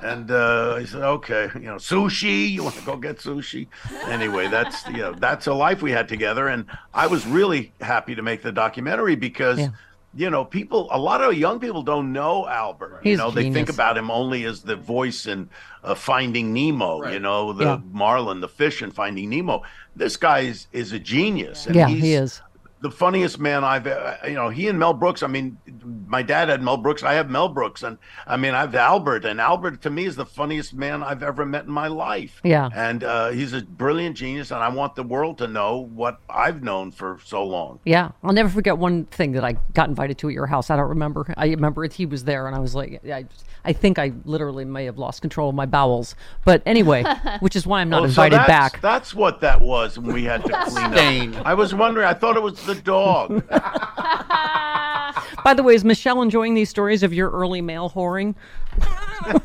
And 0.02 0.32
uh, 0.32 0.76
I 0.80 0.86
said, 0.86 1.02
Okay, 1.02 1.50
you 1.56 1.68
know, 1.68 1.76
sushi, 1.76 2.50
you 2.50 2.64
want 2.64 2.76
to 2.76 2.86
go 2.86 2.98
get 2.98 3.18
sushi? 3.18 3.68
Anyway, 4.06 4.48
that's, 4.48 4.88
you 4.88 4.98
know, 4.98 5.14
that's 5.14 5.46
a 5.48 5.54
life 5.54 5.82
we 5.82 5.92
had 5.92 6.08
together. 6.08 6.48
And 6.48 6.66
I 6.94 7.06
was 7.08 7.28
really 7.28 7.72
happy 7.82 8.16
to 8.16 8.22
make 8.22 8.42
the 8.42 8.52
documentary 8.52 9.16
because. 9.16 9.60
Yeah 9.60 9.70
you 10.16 10.30
know, 10.30 10.44
people, 10.44 10.88
a 10.92 10.98
lot 10.98 11.22
of 11.22 11.36
young 11.36 11.60
people 11.60 11.84
don't 11.84 12.12
know 12.12 12.48
Albert. 12.48 13.02
He's 13.04 13.12
you 13.12 13.18
know, 13.18 13.30
they 13.32 13.44
genius. 13.44 13.56
think 13.56 13.70
about 13.70 13.98
him 13.98 14.10
only 14.10 14.44
as 14.46 14.62
the 14.64 14.76
voice 14.76 15.26
in 15.28 15.50
uh, 15.84 15.94
Finding 15.96 16.52
Nemo, 16.54 17.00
Right. 17.02 17.14
you 17.14 17.20
know, 17.20 17.54
the 17.54 17.64
Yeah. 17.66 17.80
Marlin, 17.92 18.42
the 18.42 18.48
fish 18.48 18.82
in 18.82 18.92
Finding 18.92 19.30
Nemo. 19.30 19.62
This 19.96 20.18
guy 20.18 20.40
is, 20.40 20.68
is 20.72 20.94
a 20.94 21.00
genius. 21.00 21.68
And 21.68 21.76
Yeah, 21.76 21.88
he 21.88 22.14
is. 22.14 22.42
The 22.82 22.92
funniest 22.92 23.40
man 23.40 23.64
I've, 23.64 23.88
uh, 23.88 24.16
you 24.26 24.36
know, 24.36 24.50
he 24.50 24.68
and 24.68 24.80
Mel 24.80 24.94
Brooks. 24.94 25.22
I 25.22 25.28
mean, 25.28 25.58
my 26.08 26.22
dad 26.22 26.50
had 26.50 26.64
Mel 26.64 26.78
Brooks. 26.78 27.04
I 27.04 27.14
have 27.14 27.30
Mel 27.30 27.50
Brooks, 27.50 27.84
and 27.84 27.98
I 28.26 28.38
mean, 28.38 28.54
I've 28.54 28.74
Albert, 28.74 29.26
and 29.26 29.42
Albert 29.42 29.82
to 29.82 29.90
me 29.90 30.06
is 30.06 30.16
the 30.16 30.26
funniest 30.26 30.74
man 30.74 31.04
I've 31.04 31.22
ever 31.22 31.46
met 31.46 31.66
in 31.66 31.72
my 31.72 31.88
life. 31.88 32.40
Yeah. 32.44 32.70
and 32.74 33.04
uh, 33.04 33.30
he's 33.30 33.54
a 33.54 33.62
brilliant 33.62 34.16
genius, 34.18 34.52
and 34.52 34.64
I 34.64 34.70
want 34.70 34.96
the 34.96 35.04
world 35.04 35.38
to 35.40 35.48
know 35.48 35.90
what 35.94 36.20
I've 36.30 36.64
known 36.64 36.92
for 36.92 37.20
so 37.26 37.44
long. 37.44 37.80
Yeah, 37.84 38.12
I'll 38.24 38.34
never 38.34 38.50
forget 38.50 38.78
one 38.78 39.06
thing 39.06 39.34
that 39.34 39.44
I 39.44 39.54
got 39.74 39.90
invited 39.90 40.18
to 40.20 40.30
at 40.30 40.34
your 40.34 40.48
house. 40.48 40.70
I 40.70 40.76
don't 40.78 40.90
remember. 40.90 41.34
I 41.38 41.48
remember 41.48 41.84
it. 41.84 41.94
He 41.94 42.06
was 42.06 42.24
there, 42.24 42.48
and 42.48 42.56
I 42.56 42.60
was 42.60 42.76
like, 42.76 43.02
I, 43.06 43.26
I 43.66 43.74
think 43.74 44.00
I 44.00 44.14
literally 44.26 44.66
may 44.66 44.86
have 44.86 44.98
lost 44.98 45.22
control 45.22 45.50
of 45.50 45.56
my 45.56 45.66
bowels. 45.66 46.16
But 46.46 46.62
anyway, 46.66 47.04
which 47.42 47.56
is 47.56 47.68
why 47.68 47.82
I'm 47.82 47.90
not 47.90 48.00
Oh, 48.04 48.06
so 48.08 48.24
invited 48.24 48.38
that's, 48.40 48.48
back. 48.48 48.82
That's 48.82 49.14
what 49.14 49.42
that 49.42 49.60
was 49.62 50.00
when 50.00 50.14
we 50.14 50.24
had 50.24 50.44
to 50.46 50.52
clean 50.68 50.92
Stain. 50.92 51.36
up. 51.36 51.46
I 51.46 51.54
was 51.54 51.74
wondering. 51.76 52.08
I 52.08 52.14
thought 52.14 52.38
it 52.38 52.44
was 52.44 52.64
the 52.66 52.76
dog. 52.76 53.44
By 55.44 55.54
the 55.54 55.64
way, 55.64 55.74
is 55.74 55.84
Michelle 55.86 56.22
enjoying 56.22 56.54
these 56.54 56.70
stories 56.70 57.02
of 57.04 57.14
your 57.14 57.30
early 57.32 57.62
male 57.62 57.90
whoring? 57.90 58.36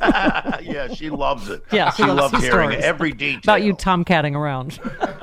yeah, 0.00 0.88
she 0.92 1.11
loves 1.11 1.48
it. 1.50 1.62
Yeah, 1.72 1.90
she, 1.90 2.03
she 2.03 2.09
loves 2.09 2.33
loves 2.33 2.44
hearing 2.44 2.70
stories. 2.70 2.85
every 2.85 3.12
detail 3.12 3.40
About 3.44 3.62
you 3.62 3.74
tomcatting 3.74 4.35
around 4.35 4.79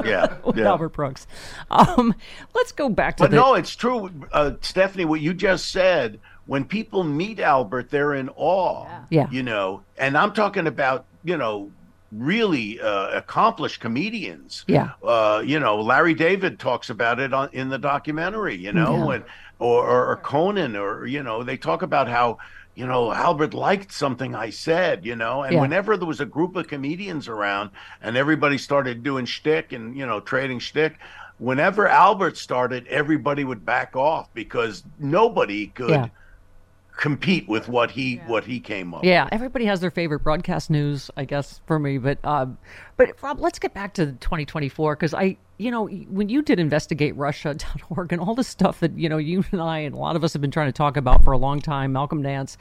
Yeah, 0.05 0.35
with 0.43 0.57
yeah. 0.57 0.65
Albert 0.67 0.89
Brooks. 0.89 1.27
Um, 1.69 2.13
let's 2.53 2.71
go 2.71 2.89
back 2.89 3.17
to 3.17 3.23
But 3.23 3.31
the. 3.31 3.37
no, 3.37 3.53
it's 3.55 3.75
true, 3.75 4.09
uh, 4.31 4.51
Stephanie. 4.61 5.05
What 5.05 5.21
you 5.21 5.33
just 5.33 5.69
said. 5.71 6.19
When 6.51 6.65
people 6.65 7.05
meet 7.05 7.39
Albert, 7.39 7.89
they're 7.91 8.13
in 8.13 8.27
awe. 8.35 8.85
Yeah. 9.09 9.29
You 9.31 9.41
know, 9.41 9.83
and 9.97 10.17
I'm 10.17 10.33
talking 10.33 10.67
about 10.67 11.05
you 11.23 11.37
know 11.37 11.71
really 12.11 12.77
uh, 12.81 13.07
accomplished 13.11 13.79
comedians. 13.79 14.65
Yeah. 14.67 14.89
Uh, 15.01 15.41
you 15.45 15.61
know, 15.61 15.79
Larry 15.79 16.13
David 16.13 16.59
talks 16.59 16.89
about 16.89 17.21
it 17.21 17.33
on, 17.33 17.47
in 17.53 17.69
the 17.69 17.77
documentary. 17.77 18.57
You 18.57 18.73
know, 18.73 18.97
Yeah. 19.07 19.15
and 19.15 19.23
or, 19.59 19.87
or 19.87 20.07
or 20.11 20.17
Conan, 20.17 20.75
or 20.75 21.05
you 21.05 21.23
know, 21.23 21.41
they 21.41 21.55
talk 21.55 21.83
about 21.83 22.09
how. 22.09 22.37
You 22.73 22.87
know, 22.87 23.11
Albert 23.11 23.53
liked 23.53 23.91
something 23.91 24.33
I 24.33 24.49
said, 24.49 25.05
you 25.05 25.15
know, 25.17 25.43
and 25.43 25.53
Yeah. 25.53 25.61
whenever 25.61 25.97
there 25.97 26.07
was 26.07 26.21
a 26.21 26.25
group 26.25 26.55
of 26.55 26.67
comedians 26.69 27.27
around 27.27 27.69
and 28.01 28.15
everybody 28.15 28.57
started 28.57 29.03
doing 29.03 29.25
shtick 29.25 29.73
and, 29.73 29.93
you 29.93 30.05
know, 30.05 30.21
trading 30.21 30.59
shtick, 30.59 30.97
whenever 31.37 31.85
Albert 31.89 32.37
started, 32.37 32.87
everybody 32.87 33.43
would 33.43 33.65
back 33.65 33.97
off 33.97 34.33
because 34.33 34.83
nobody 34.99 35.67
could 35.67 35.89
Yeah. 35.89 36.07
Compete 36.97 37.47
with 37.47 37.67
what 37.67 37.91
he 37.91 38.17
what 38.27 38.43
he 38.43 38.59
came 38.59 38.93
up. 38.93 39.03
Yeah, 39.03 39.27
everybody 39.31 39.65
has 39.65 39.81
their 39.81 39.91
favorite 39.91 40.19
broadcast 40.19 40.69
news, 40.69 41.09
I 41.17 41.25
guess, 41.25 41.61
for 41.65 41.79
me. 41.79 41.97
But 41.97 42.23
um, 42.23 42.57
but 42.97 43.21
Rob, 43.21 43.39
let's 43.39 43.59
get 43.59 43.73
back 43.73 43.93
to 43.95 44.07
2024 44.07 44.95
because 44.95 45.13
I, 45.13 45.37
you 45.57 45.71
know, 45.71 45.87
when 45.87 46.29
you 46.29 46.41
did 46.41 46.59
investigate 46.59 47.15
Russia.org 47.15 48.11
and 48.13 48.21
all 48.21 48.35
the 48.35 48.43
stuff 48.43 48.79
that 48.81 48.97
you 48.97 49.09
know 49.09 49.17
you 49.17 49.43
and 49.51 49.61
I 49.61 49.79
and 49.79 49.95
a 49.95 49.97
lot 49.97 50.15
of 50.15 50.23
us 50.23 50.33
have 50.33 50.41
been 50.41 50.51
trying 50.51 50.67
to 50.67 50.73
talk 50.73 50.97
about 50.97 51.23
for 51.23 51.31
a 51.31 51.37
long 51.37 51.59
time, 51.59 51.93
Malcolm 51.93 52.21
Nance. 52.21 52.57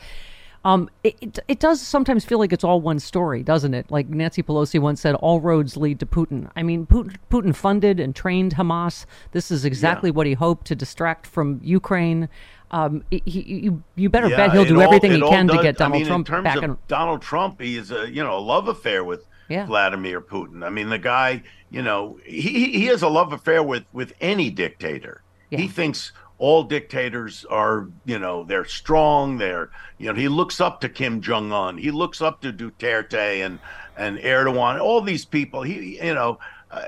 Um, 0.63 0.91
it, 1.03 1.17
it 1.23 1.39
it 1.49 1.59
does 1.59 1.81
sometimes 1.81 2.25
feel 2.25 2.39
like 2.39 2.53
it's 2.53 2.65
all 2.65 2.83
one 2.83 2.99
story, 2.99 3.43
doesn't 3.43 3.73
it? 3.73 3.91
Like 3.91 4.11
Nancy 4.11 4.43
Pelosi 4.43 4.79
once 4.79 5.01
said, 5.01 5.15
"All 5.17 5.41
roads 5.41 5.77
lead 5.77 6.01
to 6.01 6.07
Putin." 6.07 6.51
I 6.55 6.63
mean, 6.63 6.87
Putin, 6.87 7.17
Putin 7.31 7.55
funded 7.55 7.99
and 7.99 8.15
trained 8.15 8.57
Hamas. 8.57 9.07
This 9.33 9.51
is 9.51 9.65
exactly 9.65 10.11
what 10.11 10.27
he 10.27 10.35
hoped 10.35 10.67
to 10.67 10.75
distract 10.75 11.27
from 11.27 11.61
Ukraine. 11.63 12.29
Um, 12.73 13.05
he, 13.11 13.23
you 13.27 13.83
you 13.97 14.09
better 14.09 14.29
Yeah, 14.29 14.37
bet 14.37 14.53
he'll 14.53 14.65
do 14.65 14.77
all- 14.77 14.83
everything 14.83 15.13
he 15.13 15.21
can 15.21 15.49
to 15.49 15.61
get 15.61 15.77
Donald 15.77 15.97
I 15.97 15.99
mean, 15.99 16.07
Trump 16.07 16.29
in 16.29 16.33
terms 16.35 16.45
back 16.45 16.57
of 16.59 16.63
in. 16.65 16.79
Donald 16.89 17.21
Trump, 17.23 17.61
he 17.61 17.77
is 17.77 17.91
a 17.91 18.09
you 18.11 18.23
know 18.23 18.39
a 18.39 18.41
love 18.41 18.69
affair 18.69 19.03
with 19.05 19.25
Yeah. 19.49 19.67
Vladimir 19.67 20.21
Putin. 20.21 20.65
I 20.65 20.71
mean, 20.71 20.89
the 20.89 20.99
guy, 20.99 21.43
you 21.71 21.83
know, 21.83 22.19
he 22.25 22.71
he- 22.71 22.87
has 22.87 23.03
a 23.03 23.09
love 23.09 23.33
affair 23.33 23.63
with 23.63 23.85
with 23.93 24.13
any 24.21 24.51
dictator. 24.51 25.23
He 25.51 25.67
thinks 25.67 26.13
all 26.39 26.63
dictators 26.63 27.45
are, 27.51 27.89
you 28.05 28.19
know, 28.21 28.45
they're 28.45 28.65
strong. 28.65 29.37
They're, 29.39 29.69
you 29.99 30.07
know, 30.07 30.15
he 30.15 30.29
looks 30.29 30.61
up 30.61 30.81
to 30.83 30.89
Kim 30.89 31.21
Jong 31.21 31.53
Un. 31.53 31.77
He 31.77 31.91
looks 31.91 32.23
up 32.23 32.41
to 32.43 32.53
Duterte 32.53 33.45
and 33.45 33.59
and 33.97 34.17
Erdogan. 34.19 34.81
All 34.81 35.01
these 35.01 35.25
people. 35.25 35.63
He, 35.63 35.97
you 36.03 36.15
know. 36.15 36.39
Uh, 36.71 36.83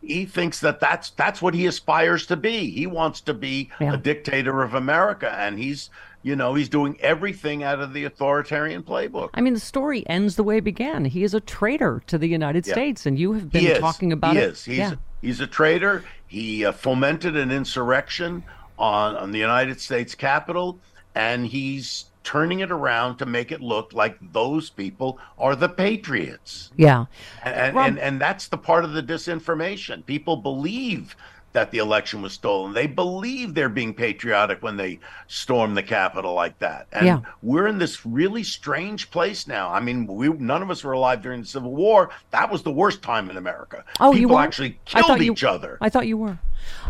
he 0.00 0.24
thinks 0.24 0.60
that 0.60 0.80
that's 0.80 1.10
that's 1.10 1.42
what 1.42 1.52
he 1.54 1.66
aspires 1.66 2.26
to 2.26 2.36
be. 2.36 2.70
He 2.70 2.86
wants 2.86 3.20
to 3.22 3.34
be 3.34 3.70
Yeah. 3.80 3.94
a 3.94 3.96
dictator 3.98 4.62
of 4.62 4.72
America, 4.74 5.30
and 5.38 5.58
he's 5.58 5.90
you 6.22 6.34
know 6.34 6.54
he's 6.54 6.68
doing 6.70 6.96
everything 7.00 7.62
out 7.62 7.80
of 7.80 7.92
the 7.92 8.04
authoritarian 8.04 8.82
playbook. 8.82 9.30
I 9.34 9.42
mean, 9.42 9.52
the 9.54 9.60
story 9.60 10.06
ends 10.08 10.36
the 10.36 10.42
way 10.42 10.58
it 10.58 10.64
began. 10.64 11.04
He 11.04 11.24
is 11.24 11.34
a 11.34 11.40
traitor 11.40 12.02
to 12.06 12.16
the 12.16 12.26
United 12.26 12.66
Yeah. 12.66 12.72
States, 12.72 13.04
and 13.06 13.18
you 13.18 13.34
have 13.34 13.50
been 13.50 13.78
talking 13.80 14.12
about 14.12 14.32
he 14.34 14.38
it. 14.40 14.50
Is. 14.50 14.64
He's 14.64 14.78
yeah. 14.78 14.94
he's 15.20 15.40
a 15.40 15.46
traitor. 15.46 16.04
He 16.26 16.64
uh, 16.64 16.72
fomented 16.72 17.36
an 17.36 17.50
insurrection 17.50 18.44
on 18.78 19.14
on 19.16 19.30
the 19.32 19.38
United 19.38 19.78
States 19.78 20.14
Capitol, 20.14 20.78
and 21.14 21.46
he's 21.46 22.06
turning 22.28 22.60
it 22.60 22.70
around 22.70 23.16
to 23.16 23.24
make 23.24 23.50
it 23.50 23.62
look 23.62 23.94
like 23.94 24.18
those 24.32 24.68
people 24.68 25.18
are 25.38 25.56
the 25.56 25.66
patriots. 25.68 26.70
yeah. 26.76 27.06
And, 27.42 27.74
and 27.78 27.98
and 27.98 28.20
that's 28.20 28.48
the 28.48 28.58
part 28.58 28.84
of 28.84 28.92
the 28.92 29.02
disinformation. 29.02 30.04
People 30.04 30.36
believe 30.36 31.16
that 31.54 31.70
the 31.70 31.78
election 31.78 32.20
was 32.20 32.34
stolen. 32.34 32.74
They 32.74 32.86
believe 32.86 33.54
they're 33.54 33.70
being 33.70 33.94
patriotic 33.94 34.62
when 34.62 34.76
they 34.76 35.00
storm 35.26 35.74
the 35.74 35.82
Capitol 35.82 36.34
like 36.34 36.58
that. 36.58 36.86
And 36.92 37.06
Yeah. 37.06 37.20
we're 37.42 37.66
in 37.66 37.78
this 37.78 38.04
really 38.04 38.42
strange 38.42 39.10
place 39.10 39.48
now. 39.48 39.70
I 39.72 39.80
mean, 39.80 40.06
we 40.06 40.28
none 40.28 40.60
of 40.60 40.70
us 40.70 40.84
were 40.84 40.92
alive 40.92 41.22
during 41.22 41.40
the 41.40 41.46
Civil 41.46 41.74
War. 41.74 42.10
That 42.32 42.52
was 42.52 42.62
the 42.62 42.70
worst 42.70 43.00
time 43.00 43.30
in 43.30 43.38
America. 43.38 43.82
Oh, 44.00 44.12
you 44.12 44.18
People 44.26 44.36
were? 44.36 44.42
actually 44.42 44.78
killed 44.84 45.22
you- 45.22 45.32
each 45.32 45.44
other. 45.44 45.78
I 45.80 45.88
thought 45.88 46.06
you 46.06 46.18
were. 46.18 46.38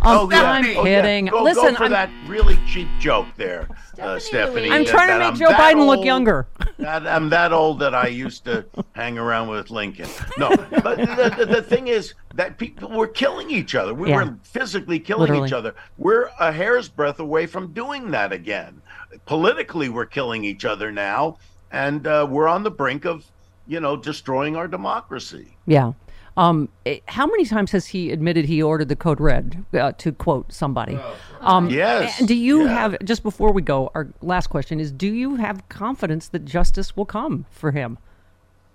Um, 0.03 0.33
I'm 0.33 0.65
Oh, 0.77 0.85
yeah. 0.85 1.03
kidding. 1.03 1.27
Go, 1.27 1.43
Listen, 1.43 1.71
go 1.73 1.75
for 1.75 1.85
I'm, 1.85 1.91
that 1.91 2.11
really 2.27 2.57
cheap 2.69 2.89
joke 3.01 3.27
there, 3.37 3.69
uh, 4.01 4.19
Stephanie. 4.19 4.71
I'm 4.71 4.85
that- 4.85 4.91
trying 4.91 5.09
to 5.09 5.19
make 5.19 5.27
I'm 5.29 5.35
Joe 5.37 5.49
that 5.49 5.75
Biden 5.75 5.87
look 5.87 6.05
younger. 6.05 6.47
that 6.79 7.07
I'm 7.07 7.29
that 7.31 7.53
old 7.53 7.81
that 7.81 7.95
I 7.95 8.07
used 8.07 8.45
to 8.45 8.65
hang 8.93 9.19
around 9.19 9.49
with 9.49 9.71
Lincoln. 9.71 10.09
No, 10.39 10.51
but 10.57 10.99
the, 10.99 11.35
the, 11.39 11.47
the 11.47 11.63
thing 11.63 11.89
is 11.89 12.15
that 12.35 12.59
people 12.59 12.91
were 12.91 13.09
killing 13.09 13.51
each 13.51 13.75
other. 13.75 13.93
We 13.93 14.11
Yeah. 14.11 14.17
were 14.25 14.37
physically 14.45 15.01
killing 15.01 15.23
Literally. 15.31 15.49
each 15.49 15.53
other. 15.53 15.75
We're 15.97 16.31
a 16.39 16.53
hair's 16.53 16.89
breadth 16.89 17.19
away 17.19 17.47
from 17.47 17.73
doing 17.73 18.13
that 18.13 18.33
again. 18.33 18.81
Politically, 19.27 19.89
we're 19.89 20.07
killing 20.07 20.45
each 20.45 20.65
other 20.65 20.93
now, 20.93 21.39
and 21.73 22.07
uh, 22.07 22.27
we're 22.31 22.47
on 22.47 22.63
the 22.63 22.71
brink 22.71 23.05
of, 23.05 23.25
you 23.67 23.81
know, 23.81 23.97
destroying 23.97 24.55
our 24.55 24.69
democracy. 24.69 25.57
Yeah. 25.67 25.93
Um, 26.39 26.69
eh, 26.87 27.01
how 27.09 27.27
many 27.27 27.45
times 27.45 27.73
has 27.73 27.89
he 27.89 28.13
admitted 28.13 28.45
he 28.45 28.63
ordered 28.63 28.89
the 28.89 28.95
code 28.97 29.21
red, 29.21 29.65
uh, 29.75 29.91
to 29.99 30.13
quote 30.13 30.53
somebody? 30.53 30.97
Um, 31.41 31.69
Yes, 31.69 32.25
Do 32.25 32.35
you 32.35 32.63
yeah. 32.63 32.75
have, 32.75 33.05
just 33.05 33.25
before 33.25 33.53
we 33.53 33.61
go, 33.61 33.91
our 33.97 34.09
last 34.23 34.47
question 34.47 34.79
is 34.79 34.93
do 34.93 35.13
you 35.13 35.35
have 35.35 35.69
confidence 35.69 36.29
that 36.29 36.45
justice 36.45 36.97
will 36.97 37.07
come 37.07 37.45
for 37.51 37.73
him? 37.73 37.99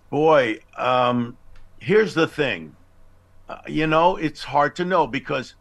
Boy, 0.09 0.59
um, 0.77 1.37
here's 1.79 2.13
the 2.13 2.27
thing. 2.27 2.75
Uh, 3.47 3.59
you 3.67 3.87
know, 3.87 4.17
it's 4.17 4.43
hard 4.43 4.75
to 4.75 4.85
know 4.85 5.07
because 5.07 5.55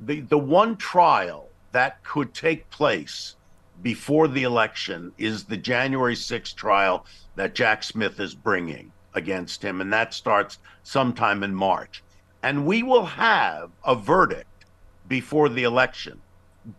the 0.00 0.20
the 0.20 0.38
one 0.38 0.76
trial 0.76 1.48
that 1.70 2.02
could 2.02 2.34
take 2.34 2.68
place 2.70 3.36
before 3.82 4.26
the 4.26 4.42
election 4.42 5.12
is 5.16 5.44
the 5.44 5.56
January 5.56 6.14
6th 6.14 6.54
trial 6.56 7.06
that 7.36 7.54
Jack 7.54 7.84
Smith 7.84 8.18
is 8.18 8.34
bringing 8.34 8.90
against 9.16 9.62
him, 9.62 9.80
and 9.80 9.92
that 9.92 10.14
starts 10.14 10.58
sometime 10.82 11.42
in 11.42 11.54
March. 11.54 12.02
And 12.42 12.66
we 12.66 12.82
will 12.82 13.06
have 13.06 13.70
a 13.84 13.96
verdict 13.96 14.64
before 15.08 15.48
the 15.48 15.64
election. 15.64 16.20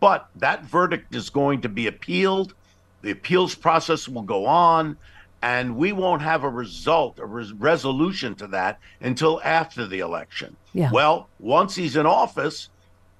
But 0.00 0.28
that 0.36 0.64
verdict 0.64 1.14
is 1.14 1.30
going 1.30 1.62
to 1.62 1.68
be 1.68 1.86
appealed. 1.86 2.54
The 3.02 3.10
appeals 3.10 3.54
process 3.54 4.08
will 4.08 4.22
go 4.22 4.46
on, 4.46 4.96
and 5.42 5.76
we 5.76 5.92
won't 5.92 6.22
have 6.22 6.44
a 6.44 6.48
result, 6.48 7.18
a 7.18 7.26
res- 7.26 7.52
resolution 7.52 8.34
to 8.36 8.46
that 8.48 8.78
until 9.00 9.40
after 9.42 9.86
the 9.86 10.00
election. 10.00 10.56
Yeah. 10.72 10.90
Well, 10.92 11.28
once 11.38 11.74
he's 11.74 11.96
in 11.96 12.06
office, 12.06 12.68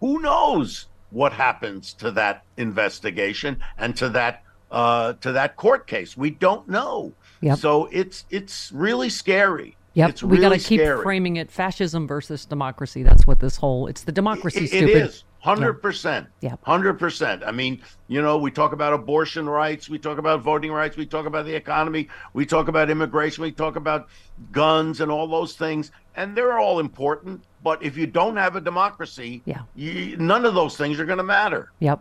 who 0.01 0.21
knows 0.21 0.87
what 1.11 1.33
happens 1.33 1.93
to 1.95 2.11
that 2.13 2.45
investigation 2.57 3.61
and 3.79 3.97
to 3.97 4.09
that 4.11 4.43
uh, 4.71 5.15
to 5.15 5.33
that 5.33 5.57
court 5.57 5.87
case. 5.87 6.17
We 6.17 6.31
don't 6.31 6.69
know. 6.69 7.13
Yep. 7.41 7.59
So 7.59 7.87
it's 7.93 8.25
it's 8.31 8.71
really 8.73 9.09
scary. 9.09 9.77
Yep, 9.95 10.11
It's 10.11 10.23
we 10.23 10.39
got 10.39 10.51
to 10.51 10.59
keep 10.59 10.81
scary. 10.81 11.03
framing 11.03 11.37
it 11.37 11.51
fascism 11.51 12.07
versus 12.07 12.45
democracy. 12.45 13.03
That's 13.03 13.27
what 13.27 13.41
this 13.41 13.57
whole 13.57 13.87
it's 13.89 14.03
the 14.03 14.13
democracy 14.13 14.65
It- 14.65 14.69
stupid. 14.69 14.89
It 14.91 14.97
is 14.97 15.25
hundred 15.41 15.75
percent. 15.75 16.27
Yeah. 16.41 16.57
hundred 16.63 16.99
percent. 16.99 17.43
I 17.45 17.53
mean, 17.53 17.81
you 18.09 18.21
know, 18.21 18.37
we 18.39 18.51
talk 18.51 18.73
about 18.73 18.93
abortion 18.93 19.49
rights, 19.49 19.89
we 19.89 19.99
talk 19.99 20.19
about 20.19 20.41
voting 20.43 20.71
rights, 20.73 20.97
we 20.97 21.07
talk 21.07 21.27
about 21.27 21.47
the 21.47 21.55
economy, 21.55 22.09
we 22.33 22.45
talk 22.45 22.69
about 22.69 22.91
immigration, 22.91 23.43
we 23.43 23.53
talk 23.53 23.77
about 23.77 24.09
guns 24.53 25.01
and 25.01 25.11
all 25.11 25.27
those 25.29 25.55
things, 25.55 25.91
and 26.17 26.37
they're 26.37 26.59
all 26.59 26.81
important. 26.81 27.43
But 27.63 27.83
if 27.83 27.97
you 27.97 28.07
don't 28.07 28.37
have 28.37 28.57
a 28.57 28.61
democracy, 28.61 29.43
Yeah. 29.47 29.63
you, 29.75 30.17
none 30.17 30.45
of 30.45 30.55
those 30.55 30.77
things 30.77 30.99
are 31.01 31.07
going 31.07 31.19
to 31.19 31.25
matter. 31.25 31.71
Yep. 31.79 32.01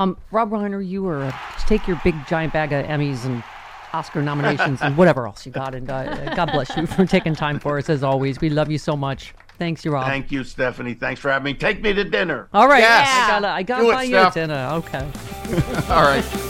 Um, 0.00 0.16
Rob 0.30 0.50
Reiner, 0.50 0.86
you 0.86 1.02
were 1.02 1.24
uh, 1.24 1.32
take 1.66 1.86
your 1.86 2.00
big 2.02 2.14
giant 2.26 2.54
bag 2.54 2.72
of 2.72 2.86
Emmys 2.86 3.26
and 3.26 3.44
Oscar 3.92 4.22
nominations 4.22 4.80
and 4.80 4.96
whatever 4.96 5.26
else 5.26 5.44
you 5.44 5.52
got, 5.52 5.74
and 5.74 5.90
uh, 5.90 6.34
God 6.34 6.52
bless 6.52 6.74
you 6.74 6.86
for 6.86 7.04
taking 7.04 7.34
time 7.34 7.60
for 7.60 7.76
us 7.76 7.90
as 7.90 8.02
always. 8.02 8.40
We 8.40 8.48
love 8.48 8.70
you 8.70 8.78
so 8.78 8.96
much. 8.96 9.34
Thanks, 9.58 9.84
you 9.84 9.90
Rob. 9.90 10.06
Thank 10.06 10.32
you, 10.32 10.42
Stephanie. 10.42 10.94
Thanks 10.94 11.20
for 11.20 11.30
having 11.30 11.44
me. 11.44 11.52
Take 11.52 11.82
me 11.82 11.92
to 11.92 12.04
dinner. 12.04 12.48
All 12.54 12.66
right, 12.66 12.80
Yes. 12.80 13.08
I 13.08 13.28
gotta, 13.28 13.48
I 13.48 13.62
gotta 13.62 13.82
Do 13.84 13.90
it, 13.90 13.92
buy 13.92 14.02
you 14.04 14.30
dinner. 14.32 14.70
Okay. 14.72 15.06
All 15.92 16.02
right. 16.02 16.49